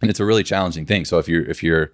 [0.00, 1.04] and it's a really challenging thing.
[1.04, 1.92] So if you're, if you're,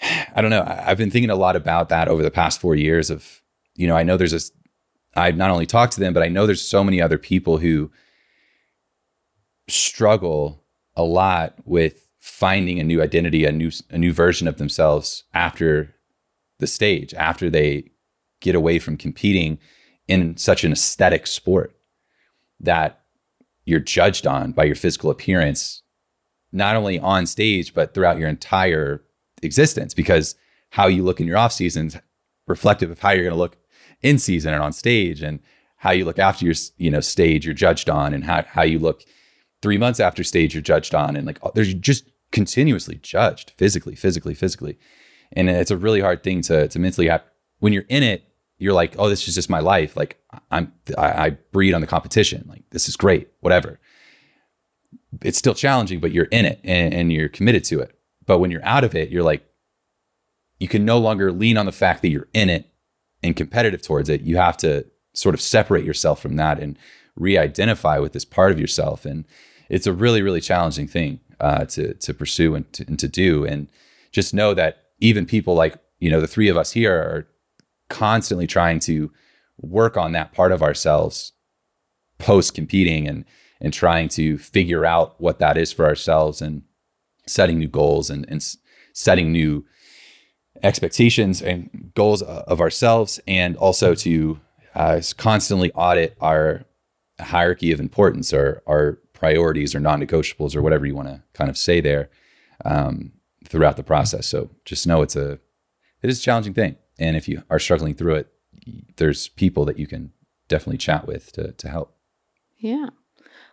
[0.34, 3.10] I don't know, I've been thinking a lot about that over the past four years
[3.10, 3.42] of,
[3.74, 4.52] you know, I know there's this
[5.14, 7.90] I've not only talked to them, but I know there's so many other people who
[9.68, 15.24] struggle a lot with finding a new identity, a new a new version of themselves
[15.34, 15.94] after
[16.58, 17.90] the stage, after they
[18.40, 19.58] get away from competing
[20.06, 21.74] in such an aesthetic sport
[22.58, 23.00] that
[23.64, 25.82] you're judged on by your physical appearance,
[26.52, 29.02] not only on stage, but throughout your entire
[29.42, 30.34] existence, because
[30.70, 31.96] how you look in your off seasons
[32.46, 33.56] reflective of how you're going to look
[34.02, 35.40] in season and on stage and
[35.76, 38.78] how you look after your you know stage you're judged on and how, how you
[38.78, 39.02] look
[39.62, 43.94] three months after stage you're judged on and like uh, there's just continuously judged physically
[43.94, 44.78] physically physically.
[45.32, 47.24] And it's a really hard thing to to mentally have
[47.58, 48.24] when you're in it
[48.58, 49.96] you're like oh this is just my life.
[49.96, 50.20] Like
[50.50, 52.44] i'm i, I breed on the competition.
[52.48, 53.28] Like this is great.
[53.40, 53.80] Whatever.
[55.22, 57.98] It's still challenging but you're in it and, and you're committed to it.
[58.26, 59.46] But when you're out of it you're like
[60.58, 62.69] you can no longer lean on the fact that you're in it
[63.22, 66.78] and competitive towards it, you have to sort of separate yourself from that and
[67.16, 69.04] re-identify with this part of yourself.
[69.04, 69.24] And
[69.68, 73.44] it's a really, really challenging thing uh, to to pursue and to, and to do.
[73.44, 73.68] And
[74.12, 77.26] just know that even people like you know the three of us here are
[77.88, 79.10] constantly trying to
[79.58, 81.32] work on that part of ourselves
[82.18, 83.24] post competing and
[83.60, 86.62] and trying to figure out what that is for ourselves and
[87.26, 88.56] setting new goals and, and
[88.94, 89.64] setting new
[90.62, 94.40] expectations and goals of ourselves, and also to
[94.74, 96.64] uh, constantly audit our
[97.18, 101.58] hierarchy of importance or our priorities or non-negotiables or whatever you want to kind of
[101.58, 102.08] say there
[102.64, 103.12] um,
[103.46, 104.26] throughout the process.
[104.26, 105.38] So just know it's a
[106.02, 108.32] it is a challenging thing, and if you are struggling through it,
[108.96, 110.12] there's people that you can
[110.48, 111.94] definitely chat with to to help.
[112.56, 112.90] Yeah.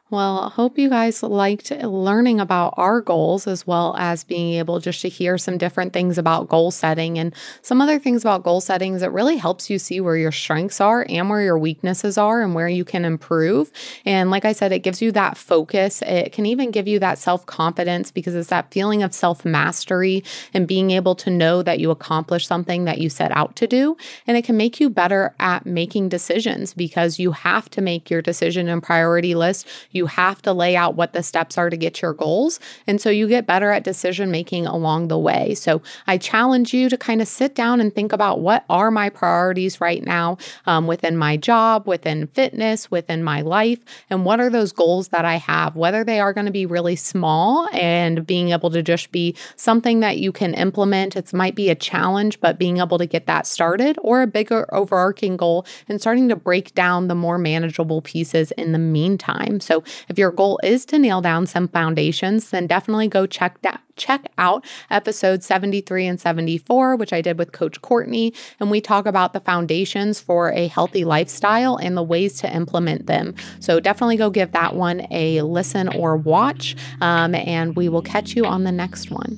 [0.10, 4.80] Well, I hope you guys liked learning about our goals as well as being able
[4.80, 8.62] just to hear some different things about goal setting and some other things about goal
[8.62, 12.42] settings that really helps you see where your strengths are and where your weaknesses are
[12.42, 13.70] and where you can improve.
[14.06, 16.02] And like I said, it gives you that focus.
[16.04, 20.24] It can even give you that self confidence because it's that feeling of self mastery
[20.54, 23.98] and being able to know that you accomplished something that you set out to do.
[24.26, 28.22] And it can make you better at making decisions because you have to make your
[28.22, 29.68] decision and priority list
[29.98, 32.60] you have to lay out what the steps are to get your goals.
[32.88, 35.56] And so you get better at decision making along the way.
[35.56, 39.10] So I challenge you to kind of sit down and think about what are my
[39.10, 43.80] priorities right now um, within my job, within fitness, within my life,
[44.10, 46.96] and what are those goals that I have, whether they are going to be really
[46.96, 51.16] small and being able to just be something that you can implement.
[51.16, 54.72] It might be a challenge, but being able to get that started, or a bigger
[54.74, 59.60] overarching goal and starting to break down the more manageable pieces in the meantime.
[59.60, 63.82] So if your goal is to nail down some foundations, then definitely go check that
[63.98, 68.34] check out episode 73 and 74, which I did with Coach Courtney.
[68.60, 73.08] And we talk about the foundations for a healthy lifestyle and the ways to implement
[73.08, 73.36] them.
[73.60, 76.76] So definitely go give that one a listen or watch.
[77.02, 79.38] Um, and we will catch you on the next one.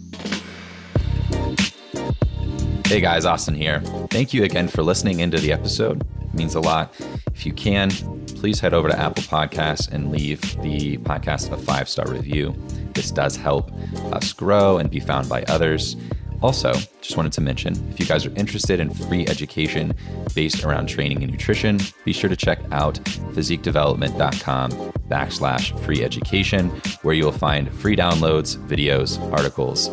[2.85, 3.81] Hey guys, Austin here.
[4.09, 6.03] Thank you again for listening into the episode.
[6.33, 6.93] Means a lot.
[7.33, 7.89] If you can,
[8.27, 12.55] please head over to Apple Podcasts and leave the podcast a five star review.
[12.93, 13.71] This does help
[14.13, 15.95] us grow and be found by others.
[16.41, 16.71] Also,
[17.01, 19.93] just wanted to mention if you guys are interested in free education
[20.33, 22.95] based around training and nutrition, be sure to check out
[23.33, 24.71] physiquedevelopment.com
[25.09, 26.69] backslash free education,
[27.01, 29.89] where you will find free downloads, videos, articles,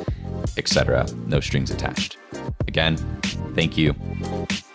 [0.56, 1.06] etc.
[1.26, 2.16] No strings attached.
[2.68, 2.96] Again,
[3.54, 3.94] thank you.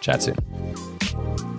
[0.01, 1.50] Chat soon.